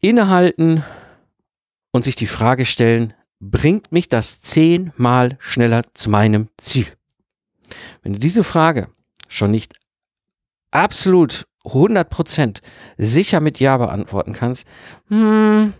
innehalten 0.00 0.84
und 1.92 2.04
sich 2.04 2.16
die 2.16 2.26
Frage 2.26 2.66
stellen, 2.66 3.14
bringt 3.40 3.92
mich 3.92 4.08
das 4.08 4.40
zehnmal 4.40 5.36
schneller 5.40 5.84
zu 5.94 6.10
meinem 6.10 6.48
Ziel? 6.58 6.86
Wenn 8.02 8.12
du 8.12 8.18
diese 8.18 8.44
Frage 8.44 8.88
schon 9.28 9.50
nicht 9.50 9.74
absolut 10.70 11.46
100% 11.64 12.60
sicher 12.96 13.40
mit 13.40 13.58
Ja 13.58 13.76
beantworten 13.76 14.32
kannst, 14.32 14.66
hm, 15.08 15.72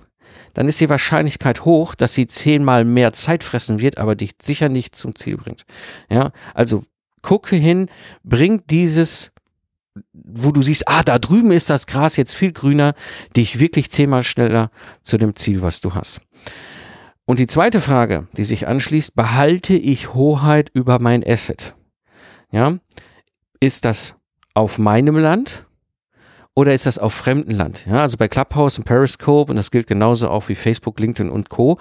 dann 0.54 0.68
ist 0.68 0.80
die 0.80 0.88
Wahrscheinlichkeit 0.88 1.64
hoch, 1.64 1.94
dass 1.94 2.14
sie 2.14 2.26
zehnmal 2.26 2.84
mehr 2.84 3.12
Zeit 3.12 3.44
fressen 3.44 3.80
wird, 3.80 3.98
aber 3.98 4.16
dich 4.16 4.32
sicher 4.40 4.68
nicht 4.68 4.96
zum 4.96 5.14
Ziel 5.14 5.36
bringt. 5.36 5.64
Ja, 6.08 6.32
also 6.54 6.84
gucke 7.22 7.56
hin, 7.56 7.90
bringt 8.24 8.70
dieses 8.70 9.32
wo 10.12 10.50
du 10.52 10.62
siehst, 10.62 10.88
ah, 10.88 11.02
da 11.02 11.18
drüben 11.18 11.50
ist 11.50 11.70
das 11.70 11.86
Gras 11.86 12.16
jetzt 12.16 12.34
viel 12.34 12.52
grüner, 12.52 12.94
dich 13.36 13.60
wirklich 13.60 13.90
zehnmal 13.90 14.22
schneller 14.22 14.70
zu 15.02 15.18
dem 15.18 15.36
Ziel, 15.36 15.62
was 15.62 15.80
du 15.80 15.94
hast. 15.94 16.20
Und 17.24 17.38
die 17.38 17.48
zweite 17.48 17.80
Frage, 17.80 18.28
die 18.36 18.44
sich 18.44 18.68
anschließt, 18.68 19.14
behalte 19.14 19.74
ich 19.74 20.14
Hoheit 20.14 20.70
über 20.72 21.00
mein 21.00 21.26
Asset? 21.26 21.74
Ja, 22.52 22.78
ist 23.60 23.84
das 23.84 24.16
auf 24.54 24.78
meinem 24.78 25.16
Land 25.16 25.65
oder 26.56 26.74
ist 26.74 26.86
das 26.86 26.98
auf 26.98 27.14
fremden 27.14 27.52
Land? 27.52 27.86
Ja, 27.86 28.00
also 28.02 28.16
bei 28.16 28.26
Clubhouse 28.26 28.78
und 28.78 28.84
Periscope 28.84 29.52
und 29.52 29.56
das 29.56 29.70
gilt 29.70 29.86
genauso 29.86 30.28
auch 30.28 30.48
wie 30.48 30.56
Facebook, 30.56 30.98
LinkedIn 30.98 31.30
und 31.30 31.48
Co 31.50 31.78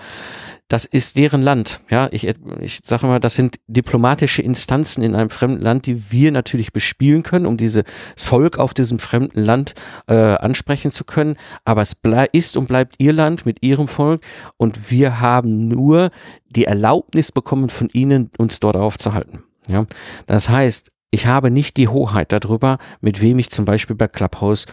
das 0.68 0.86
ist 0.86 1.16
deren 1.16 1.42
Land. 1.42 1.80
Ja, 1.92 2.10
ich, 2.12 2.28
ich 2.60 2.80
sage 2.84 3.06
mal, 3.06 3.20
das 3.20 3.36
sind 3.36 3.58
diplomatische 3.68 4.42
Instanzen 4.42 5.04
in 5.04 5.14
einem 5.16 5.30
fremden 5.30 5.62
Land, 5.62 5.86
die 5.86 6.12
wir 6.12 6.32
natürlich 6.32 6.74
bespielen 6.74 7.22
können, 7.22 7.46
um 7.46 7.56
dieses 7.56 7.84
Volk 8.18 8.58
auf 8.58 8.74
diesem 8.74 8.98
fremden 8.98 9.42
Land 9.42 9.76
äh, 10.08 10.16
ansprechen 10.16 10.90
zu 10.90 11.04
können. 11.04 11.38
Aber 11.66 11.84
es 11.84 11.96
ist 12.32 12.58
und 12.58 12.68
bleibt 12.68 12.96
ihr 12.98 13.14
Land 13.14 13.46
mit 13.46 13.62
ihrem 13.62 13.88
Volk 13.88 14.24
und 14.58 14.90
wir 14.90 15.20
haben 15.20 15.68
nur 15.68 16.10
die 16.50 16.66
Erlaubnis 16.66 17.32
bekommen 17.32 17.70
von 17.70 17.90
ihnen, 17.94 18.32
uns 18.38 18.60
dort 18.60 18.76
aufzuhalten. 18.76 19.44
Ja, 19.70 19.86
das 20.26 20.50
heißt, 20.50 20.92
ich 21.16 21.28
habe 21.28 21.50
nicht 21.50 21.78
die 21.78 21.88
Hoheit 21.88 22.34
darüber, 22.34 22.78
mit 23.00 23.22
wem 23.22 23.40
ich 23.40 23.50
zum 23.50 23.64
Beispiel 23.64 23.96
bei 23.96 24.10
Clubhouse 24.10 24.66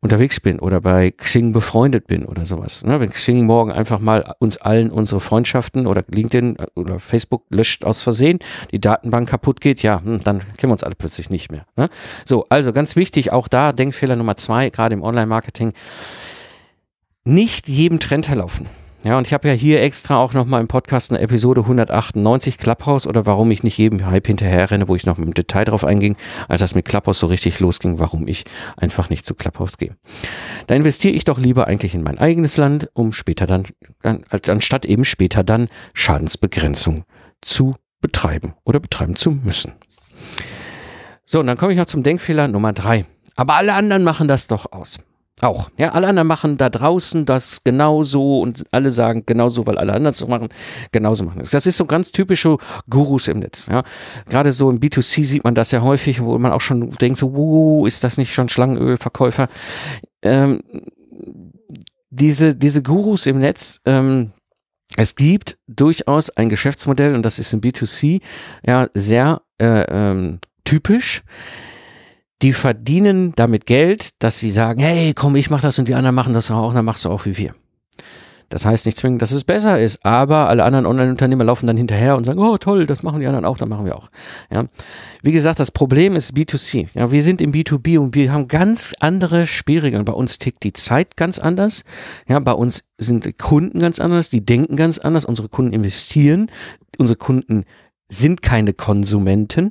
unterwegs 0.00 0.38
bin 0.38 0.60
oder 0.60 0.80
bei 0.80 1.10
Xing 1.10 1.52
befreundet 1.52 2.06
bin 2.06 2.26
oder 2.26 2.44
sowas. 2.44 2.84
Ne? 2.84 3.00
Wenn 3.00 3.10
Xing 3.10 3.44
morgen 3.44 3.72
einfach 3.72 3.98
mal 3.98 4.36
uns 4.38 4.56
allen 4.56 4.92
unsere 4.92 5.20
Freundschaften 5.20 5.88
oder 5.88 6.04
LinkedIn 6.06 6.58
oder 6.76 7.00
Facebook 7.00 7.42
löscht 7.50 7.82
aus 7.82 8.02
Versehen, 8.02 8.38
die 8.70 8.80
Datenbank 8.80 9.28
kaputt 9.28 9.60
geht, 9.60 9.82
ja, 9.82 10.00
hm, 10.00 10.20
dann 10.20 10.38
kennen 10.56 10.70
wir 10.70 10.74
uns 10.74 10.84
alle 10.84 10.94
plötzlich 10.94 11.28
nicht 11.28 11.50
mehr. 11.50 11.66
Ne? 11.76 11.88
So, 12.24 12.46
also 12.48 12.72
ganz 12.72 12.94
wichtig, 12.94 13.32
auch 13.32 13.48
da 13.48 13.72
Denkfehler 13.72 14.14
Nummer 14.14 14.36
zwei, 14.36 14.70
gerade 14.70 14.94
im 14.94 15.02
Online-Marketing, 15.02 15.72
nicht 17.24 17.68
jedem 17.68 17.98
Trend 17.98 18.28
herlaufen. 18.28 18.68
Ja, 19.02 19.16
und 19.16 19.26
ich 19.26 19.32
habe 19.32 19.48
ja 19.48 19.54
hier 19.54 19.80
extra 19.80 20.18
auch 20.18 20.34
nochmal 20.34 20.60
im 20.60 20.68
Podcast 20.68 21.10
eine 21.10 21.20
Episode 21.20 21.62
198 21.62 22.58
Clubhouse 22.58 23.06
oder 23.06 23.24
warum 23.24 23.50
ich 23.50 23.62
nicht 23.62 23.78
jedem 23.78 24.04
Hype 24.04 24.26
hinterher 24.26 24.70
renne, 24.70 24.88
wo 24.88 24.94
ich 24.94 25.06
noch 25.06 25.16
im 25.16 25.32
Detail 25.32 25.64
drauf 25.64 25.86
einging, 25.86 26.16
als 26.48 26.60
das 26.60 26.74
mit 26.74 26.84
Clubhouse 26.84 27.18
so 27.18 27.26
richtig 27.26 27.60
losging, 27.60 27.98
warum 27.98 28.28
ich 28.28 28.44
einfach 28.76 29.08
nicht 29.08 29.24
zu 29.24 29.34
Clubhouse 29.34 29.78
gehe. 29.78 29.96
Da 30.66 30.74
investiere 30.74 31.14
ich 31.14 31.24
doch 31.24 31.38
lieber 31.38 31.66
eigentlich 31.66 31.94
in 31.94 32.02
mein 32.02 32.18
eigenes 32.18 32.58
Land, 32.58 32.90
um 32.92 33.12
später 33.12 33.46
dann, 33.46 33.64
anstatt 34.02 34.84
eben 34.84 35.06
später 35.06 35.44
dann 35.44 35.68
Schadensbegrenzung 35.94 37.04
zu 37.40 37.76
betreiben 38.02 38.52
oder 38.64 38.80
betreiben 38.80 39.16
zu 39.16 39.30
müssen. 39.30 39.72
So, 41.24 41.40
und 41.40 41.46
dann 41.46 41.56
komme 41.56 41.72
ich 41.72 41.78
noch 41.78 41.86
zum 41.86 42.02
Denkfehler 42.02 42.48
Nummer 42.48 42.74
drei. 42.74 43.06
Aber 43.34 43.54
alle 43.54 43.72
anderen 43.72 44.04
machen 44.04 44.28
das 44.28 44.46
doch 44.46 44.72
aus. 44.72 44.98
Auch. 45.42 45.70
Ja, 45.78 45.92
alle 45.92 46.06
anderen 46.06 46.28
machen 46.28 46.58
da 46.58 46.68
draußen 46.68 47.24
das 47.24 47.64
genauso 47.64 48.40
und 48.40 48.64
alle 48.72 48.90
sagen 48.90 49.24
genauso, 49.24 49.66
weil 49.66 49.78
alle 49.78 49.94
anderen 49.94 50.10
es 50.10 50.26
machen, 50.26 50.48
genauso 50.92 51.24
machen 51.24 51.42
das. 51.50 51.66
Ist 51.66 51.76
so 51.78 51.86
ganz 51.86 52.12
typische 52.12 52.58
Gurus 52.90 53.28
im 53.28 53.38
Netz. 53.38 53.66
Ja. 53.70 53.82
Gerade 54.28 54.52
so 54.52 54.68
im 54.68 54.80
B2C 54.80 55.24
sieht 55.24 55.44
man 55.44 55.54
das 55.54 55.70
ja 55.70 55.80
häufig, 55.80 56.22
wo 56.22 56.36
man 56.38 56.52
auch 56.52 56.60
schon 56.60 56.90
denkt, 56.90 57.18
so, 57.18 57.34
wow, 57.34 57.86
ist 57.86 58.04
das 58.04 58.18
nicht 58.18 58.34
schon 58.34 58.50
Schlangenölverkäufer? 58.50 59.48
Ähm, 60.22 60.62
diese, 62.10 62.54
diese 62.54 62.82
Gurus 62.82 63.26
im 63.26 63.40
Netz, 63.40 63.80
ähm, 63.86 64.32
es 64.96 65.14
gibt 65.14 65.56
durchaus 65.68 66.30
ein 66.30 66.48
Geschäftsmodell 66.48 67.14
und 67.14 67.24
das 67.24 67.38
ist 67.38 67.54
im 67.54 67.60
B2C 67.60 68.20
ja 68.66 68.88
sehr 68.92 69.40
äh, 69.58 69.84
ähm, 69.88 70.40
typisch 70.64 71.22
die 72.42 72.52
verdienen 72.52 73.32
damit 73.36 73.66
Geld, 73.66 74.22
dass 74.22 74.38
sie 74.38 74.50
sagen, 74.50 74.80
hey, 74.80 75.12
komm, 75.14 75.36
ich 75.36 75.50
mach 75.50 75.60
das 75.60 75.78
und 75.78 75.88
die 75.88 75.94
anderen 75.94 76.14
machen 76.14 76.32
das 76.32 76.50
auch, 76.50 76.72
dann 76.74 76.84
machst 76.84 77.04
du 77.04 77.10
auch 77.10 77.26
wie 77.26 77.36
wir. 77.36 77.54
Das 78.50 78.66
heißt 78.66 78.84
nicht 78.84 78.98
zwingend, 78.98 79.22
dass 79.22 79.30
es 79.30 79.44
besser 79.44 79.80
ist, 79.80 80.04
aber 80.04 80.48
alle 80.48 80.64
anderen 80.64 80.84
Online-Unternehmer 80.84 81.44
laufen 81.44 81.68
dann 81.68 81.76
hinterher 81.76 82.16
und 82.16 82.24
sagen, 82.24 82.40
oh 82.40 82.58
toll, 82.58 82.84
das 82.84 83.04
machen 83.04 83.20
die 83.20 83.26
anderen 83.28 83.44
auch, 83.44 83.56
dann 83.56 83.68
machen 83.68 83.84
wir 83.84 83.94
auch. 83.94 84.10
Ja. 84.52 84.64
Wie 85.22 85.30
gesagt, 85.30 85.60
das 85.60 85.70
Problem 85.70 86.16
ist 86.16 86.34
B2C. 86.34 86.88
Ja, 86.94 87.12
wir 87.12 87.22
sind 87.22 87.40
im 87.40 87.52
B2B 87.52 87.96
und 87.98 88.16
wir 88.16 88.32
haben 88.32 88.48
ganz 88.48 88.92
andere 88.98 89.46
Spielregeln. 89.46 90.04
Bei 90.04 90.14
uns 90.14 90.40
tickt 90.40 90.64
die 90.64 90.72
Zeit 90.72 91.16
ganz 91.16 91.38
anders. 91.38 91.84
Ja, 92.26 92.40
bei 92.40 92.52
uns 92.52 92.88
sind 92.98 93.38
Kunden 93.38 93.78
ganz 93.78 94.00
anders, 94.00 94.30
die 94.30 94.44
denken 94.44 94.74
ganz 94.74 94.98
anders. 94.98 95.24
Unsere 95.24 95.48
Kunden 95.48 95.72
investieren. 95.72 96.50
Unsere 96.98 97.16
Kunden 97.16 97.62
sind 98.08 98.42
keine 98.42 98.72
Konsumenten. 98.72 99.70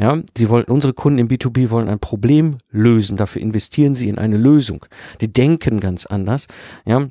Ja, 0.00 0.18
sie 0.36 0.48
wollen, 0.48 0.64
unsere 0.64 0.94
Kunden 0.94 1.18
im 1.18 1.28
B2B 1.28 1.68
wollen 1.68 1.88
ein 1.88 2.00
Problem 2.00 2.56
lösen. 2.70 3.18
Dafür 3.18 3.42
investieren 3.42 3.94
sie 3.94 4.08
in 4.08 4.16
eine 4.16 4.38
Lösung. 4.38 4.86
Die 5.20 5.30
denken 5.30 5.78
ganz 5.78 6.06
anders. 6.06 6.46
Ja, 6.86 7.08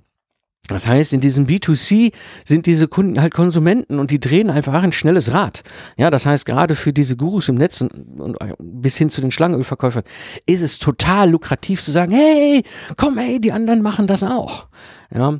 das 0.68 0.88
heißt, 0.88 1.14
in 1.14 1.22
diesem 1.22 1.46
B2C 1.46 2.12
sind 2.46 2.66
diese 2.66 2.88
Kunden 2.88 3.22
halt 3.22 3.34
Konsumenten 3.34 4.00
und 4.00 4.10
die 4.10 4.20
drehen 4.20 4.50
einfach 4.50 4.74
ein 4.82 4.92
schnelles 4.92 5.34
Rad. 5.34 5.62
Ja, 5.98 6.10
das 6.10 6.26
heißt, 6.26 6.48
gerade 6.48 6.76
für 6.76 6.92
diese 6.92 7.16
Gurus 7.16 7.48
im 7.50 7.56
Netz 7.56 7.82
und, 7.82 7.92
und 8.20 8.38
bis 8.60 8.98
hin 8.98 9.12
zu 9.12 9.22
den 9.22 9.32
Schlangenölverkäufern 9.32 10.04
ist 10.48 10.62
es 10.62 10.80
total 10.80 11.30
lukrativ 11.30 11.84
zu 11.84 11.92
sagen, 11.92 12.12
hey, 12.12 12.64
komm, 12.98 13.20
hey, 13.20 13.40
die 13.40 13.52
anderen 13.52 13.84
machen 13.84 14.08
das 14.08 14.24
auch. 14.24 14.68
Ja. 15.14 15.40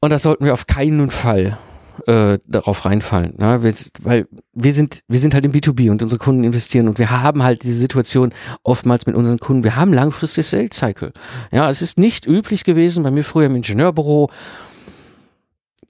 Und 0.00 0.10
das 0.10 0.22
sollten 0.22 0.44
wir 0.44 0.52
auf 0.52 0.66
keinen 0.66 1.10
Fall 1.10 1.58
äh, 2.06 2.38
darauf 2.46 2.84
reinfallen. 2.84 3.34
Ne? 3.38 3.62
Wir, 3.62 3.74
weil 4.02 4.26
wir 4.52 4.72
sind, 4.72 5.00
wir 5.08 5.18
sind 5.18 5.34
halt 5.34 5.44
im 5.44 5.52
B2B 5.52 5.90
und 5.90 6.02
unsere 6.02 6.18
Kunden 6.18 6.44
investieren 6.44 6.88
und 6.88 6.98
wir 6.98 7.10
haben 7.10 7.42
halt 7.42 7.62
diese 7.62 7.76
Situation 7.76 8.32
oftmals 8.62 9.06
mit 9.06 9.14
unseren 9.14 9.38
Kunden. 9.38 9.64
Wir 9.64 9.76
haben 9.76 9.92
langfristig 9.92 10.46
Sales 10.46 10.76
Cycle. 10.76 11.12
Ja, 11.50 11.68
es 11.68 11.82
ist 11.82 11.98
nicht 11.98 12.26
üblich 12.26 12.64
gewesen 12.64 13.02
bei 13.02 13.10
mir 13.10 13.24
früher 13.24 13.46
im 13.46 13.56
Ingenieurbüro 13.56 14.30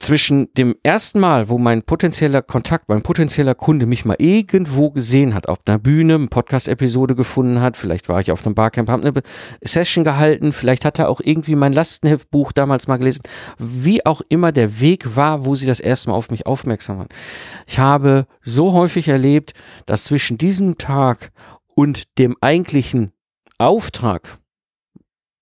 zwischen 0.03 0.53
dem 0.55 0.75
ersten 0.83 1.21
Mal, 1.21 1.49
wo 1.49 1.59
mein 1.59 1.85
potenzieller 1.85 2.43
Kontakt, 2.43 2.89
mein 2.89 3.03
potenzieller 3.03 3.55
Kunde 3.55 3.87
mich 3.87 4.05
mal 4.05 4.17
irgendwo 4.19 4.91
gesehen 4.91 5.33
hat, 5.33 5.49
auf 5.49 5.59
einer 5.65 5.79
Bühne, 5.79 6.17
eine 6.17 6.27
Podcast-Episode 6.27 7.15
gefunden 7.15 7.61
hat, 7.61 7.77
vielleicht 7.77 8.09
war 8.09 8.19
ich 8.19 8.33
auf 8.33 8.45
einem 8.45 8.57
Barcamp, 8.57 8.91
habe 8.91 9.07
eine 9.07 9.23
Session 9.63 10.03
gehalten, 10.03 10.53
vielleicht 10.53 10.85
hat 10.85 10.99
er 10.99 11.09
auch 11.09 11.21
irgendwie 11.23 11.55
mein 11.55 11.73
Lastenheftbuch 11.73 12.51
damals 12.51 12.89
mal 12.89 12.97
gelesen, 12.97 13.23
wie 13.59 14.05
auch 14.05 14.23
immer 14.29 14.51
der 14.51 14.81
Weg 14.81 15.15
war, 15.15 15.47
wo 15.47 15.55
sie 15.55 15.67
das 15.67 15.79
erste 15.79 16.11
Mal 16.11 16.17
auf 16.17 16.31
mich 16.31 16.47
aufmerksam 16.47 16.99
waren. 16.99 17.09
Ich 17.69 17.79
habe 17.79 18.27
so 18.43 18.73
häufig 18.73 19.07
erlebt, 19.07 19.55
dass 19.87 20.05
zwischen 20.05 20.37
diesem 20.37 20.79
Tag 20.79 21.31
und 21.77 22.19
dem 22.19 22.37
eigentlichen 22.41 23.13
Auftrag, 23.59 24.39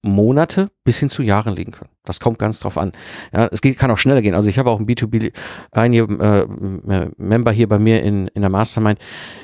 Monate 0.03 0.69
bis 0.85 0.99
hin 0.99 1.11
zu 1.11 1.23
Jahren 1.23 1.55
liegen 1.55 1.73
können. 1.73 1.91
Das 2.05 2.21
kommt 2.21 2.39
ganz 2.39 2.61
drauf 2.61 2.79
an. 2.79 2.93
Ja, 3.33 3.49
es 3.53 3.61
geht, 3.61 3.79
kann 3.79 3.91
auch 3.91 3.99
schneller 3.99 4.23
gehen. 4.23 4.35
Also 4.35 4.49
ich 4.49 4.59
habe 4.59 4.71
auch 4.71 4.81
ein 4.81 4.87
B2B, 4.87 5.33
einige 5.73 6.05
äh, 6.05 7.11
Member 7.17 7.53
hier 7.53 7.69
bei 7.69 7.79
mir 7.79 8.03
in, 8.03 8.29
in 8.29 8.41
der 8.41 8.51
Mastermind, 8.51 8.99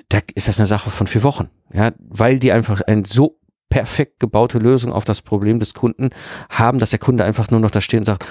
da 0.09 0.19
ist 0.35 0.49
das 0.49 0.59
eine 0.59 0.67
Sache 0.67 0.91
von 0.91 1.07
vier 1.07 1.23
Wochen. 1.23 1.51
Ja, 1.73 1.93
weil 1.99 2.39
die 2.39 2.53
einfach 2.53 2.81
ein 2.81 3.05
so 3.05 3.39
perfekt 3.69 4.21
gebaute 4.21 4.59
Lösung 4.59 4.93
auf 4.93 5.05
das 5.05 5.23
Problem 5.23 5.59
des 5.59 5.75
Kunden 5.75 6.11
haben, 6.49 6.79
dass 6.79 6.91
der 6.91 6.99
Kunde 6.99 7.25
einfach 7.25 7.51
nur 7.51 7.61
noch 7.61 7.71
da 7.71 7.81
steht 7.81 7.99
und 7.99 8.05
sagt, 8.05 8.27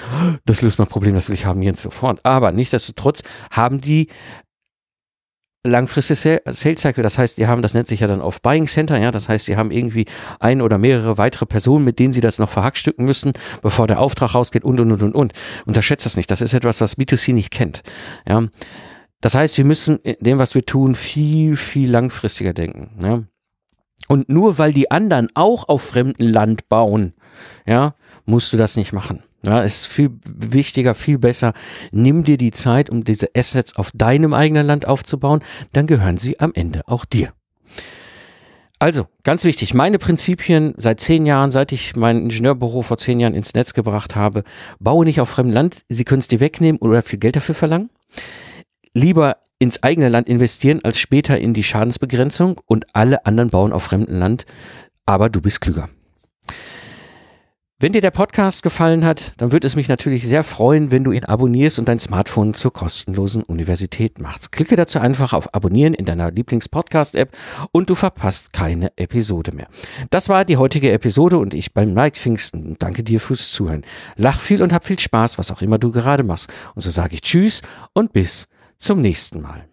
das 0.46 0.62
löst 0.62 0.78
mein 0.78 0.88
Problem, 0.88 1.14
das 1.14 1.28
will 1.28 1.34
ich 1.34 1.46
haben 1.46 1.62
jetzt 1.62 1.82
sofort. 1.82 2.24
Aber 2.24 2.52
nichtsdestotrotz 2.52 3.22
haben 3.50 3.80
die 3.80 4.08
langfristige 5.66 6.42
Sales 6.46 6.80
Cycle. 6.80 7.02
Das 7.02 7.18
heißt, 7.18 7.38
die 7.38 7.46
haben, 7.46 7.62
das 7.62 7.74
nennt 7.74 7.88
sich 7.88 8.00
ja 8.00 8.06
dann 8.06 8.20
auf 8.20 8.40
Buying 8.42 8.66
Center, 8.66 8.98
ja, 8.98 9.10
das 9.10 9.28
heißt, 9.28 9.46
sie 9.46 9.56
haben 9.56 9.70
irgendwie 9.70 10.06
ein 10.40 10.62
oder 10.62 10.78
mehrere 10.78 11.18
weitere 11.18 11.46
Personen, 11.46 11.84
mit 11.84 11.98
denen 11.98 12.12
sie 12.12 12.20
das 12.20 12.38
noch 12.38 12.50
verhackstücken 12.50 13.04
müssen, 13.04 13.32
bevor 13.62 13.86
der 13.86 14.00
Auftrag 14.00 14.34
rausgeht 14.34 14.64
und 14.64 14.80
und 14.80 14.92
und 14.92 15.02
und 15.02 15.14
und. 15.14 15.32
Unterschätzt 15.66 16.06
das 16.06 16.16
nicht. 16.16 16.30
Das 16.30 16.40
ist 16.40 16.54
etwas, 16.54 16.80
was 16.80 16.96
B2C 16.96 17.32
nicht 17.32 17.50
kennt. 17.50 17.82
Ja. 18.28 18.44
Das 19.20 19.34
heißt, 19.34 19.58
wir 19.58 19.64
müssen 19.64 19.96
in 19.98 20.16
dem, 20.20 20.38
was 20.38 20.54
wir 20.54 20.64
tun, 20.64 20.94
viel, 20.94 21.56
viel 21.56 21.90
langfristiger 21.90 22.52
denken. 22.52 22.90
Ja. 23.02 23.22
Und 24.08 24.28
nur 24.28 24.58
weil 24.58 24.72
die 24.72 24.90
anderen 24.90 25.28
auch 25.34 25.68
auf 25.68 25.82
fremdem 25.82 26.28
Land 26.28 26.68
bauen, 26.68 27.14
ja, 27.66 27.94
musst 28.24 28.52
du 28.52 28.56
das 28.56 28.76
nicht 28.76 28.92
machen. 28.92 29.22
Ja, 29.44 29.62
ist 29.62 29.86
viel 29.86 30.10
wichtiger, 30.24 30.94
viel 30.94 31.18
besser. 31.18 31.52
Nimm 31.92 32.24
dir 32.24 32.36
die 32.36 32.50
Zeit, 32.50 32.90
um 32.90 33.04
diese 33.04 33.28
Assets 33.36 33.76
auf 33.76 33.90
deinem 33.94 34.34
eigenen 34.34 34.66
Land 34.66 34.86
aufzubauen, 34.86 35.40
dann 35.72 35.86
gehören 35.86 36.16
sie 36.16 36.40
am 36.40 36.52
Ende 36.54 36.82
auch 36.86 37.04
dir. 37.04 37.32
Also, 38.78 39.06
ganz 39.22 39.44
wichtig, 39.44 39.72
meine 39.72 39.98
Prinzipien 39.98 40.74
seit 40.76 41.00
zehn 41.00 41.24
Jahren, 41.24 41.50
seit 41.50 41.72
ich 41.72 41.96
mein 41.96 42.24
Ingenieurbüro 42.24 42.82
vor 42.82 42.98
zehn 42.98 43.18
Jahren 43.18 43.34
ins 43.34 43.54
Netz 43.54 43.72
gebracht 43.72 44.16
habe, 44.16 44.42
baue 44.80 45.06
nicht 45.06 45.20
auf 45.20 45.30
fremdem 45.30 45.54
Land, 45.54 45.82
Sie 45.88 46.04
können 46.04 46.18
es 46.18 46.28
dir 46.28 46.40
wegnehmen 46.40 46.78
oder 46.80 47.02
viel 47.02 47.18
Geld 47.18 47.36
dafür 47.36 47.54
verlangen. 47.54 47.88
Lieber 48.92 49.38
ins 49.58 49.82
eigene 49.82 50.10
Land 50.10 50.28
investieren, 50.28 50.80
als 50.84 50.98
später 50.98 51.38
in 51.38 51.54
die 51.54 51.62
Schadensbegrenzung 51.62 52.60
und 52.66 52.84
alle 52.94 53.24
anderen 53.24 53.48
bauen 53.48 53.72
auf 53.72 53.84
fremdem 53.84 54.18
Land, 54.18 54.44
aber 55.06 55.30
du 55.30 55.40
bist 55.40 55.62
klüger. 55.62 55.88
Wenn 57.78 57.92
dir 57.92 58.00
der 58.00 58.10
Podcast 58.10 58.62
gefallen 58.62 59.04
hat, 59.04 59.34
dann 59.36 59.52
würde 59.52 59.66
es 59.66 59.76
mich 59.76 59.86
natürlich 59.86 60.26
sehr 60.26 60.44
freuen, 60.44 60.90
wenn 60.90 61.04
du 61.04 61.12
ihn 61.12 61.26
abonnierst 61.26 61.78
und 61.78 61.86
dein 61.86 61.98
Smartphone 61.98 62.54
zur 62.54 62.72
kostenlosen 62.72 63.42
Universität 63.42 64.18
machst. 64.18 64.50
Klicke 64.50 64.76
dazu 64.76 64.98
einfach 64.98 65.34
auf 65.34 65.54
Abonnieren 65.54 65.92
in 65.92 66.06
deiner 66.06 66.30
Lieblings-Podcast-App 66.30 67.36
und 67.72 67.90
du 67.90 67.94
verpasst 67.94 68.54
keine 68.54 68.96
Episode 68.96 69.54
mehr. 69.54 69.68
Das 70.08 70.30
war 70.30 70.46
die 70.46 70.56
heutige 70.56 70.90
Episode 70.90 71.36
und 71.36 71.52
ich 71.52 71.74
beim 71.74 71.92
Mike 71.92 72.16
Pfingsten. 72.18 72.76
Danke 72.78 73.02
dir 73.02 73.20
fürs 73.20 73.50
Zuhören. 73.50 73.84
Lach 74.16 74.40
viel 74.40 74.62
und 74.62 74.72
hab 74.72 74.86
viel 74.86 74.98
Spaß, 74.98 75.36
was 75.36 75.50
auch 75.50 75.60
immer 75.60 75.76
du 75.76 75.90
gerade 75.90 76.22
machst. 76.22 76.50
Und 76.74 76.80
so 76.80 76.88
sage 76.88 77.12
ich 77.12 77.20
Tschüss 77.20 77.60
und 77.92 78.14
bis 78.14 78.48
zum 78.78 79.02
nächsten 79.02 79.42
Mal. 79.42 79.68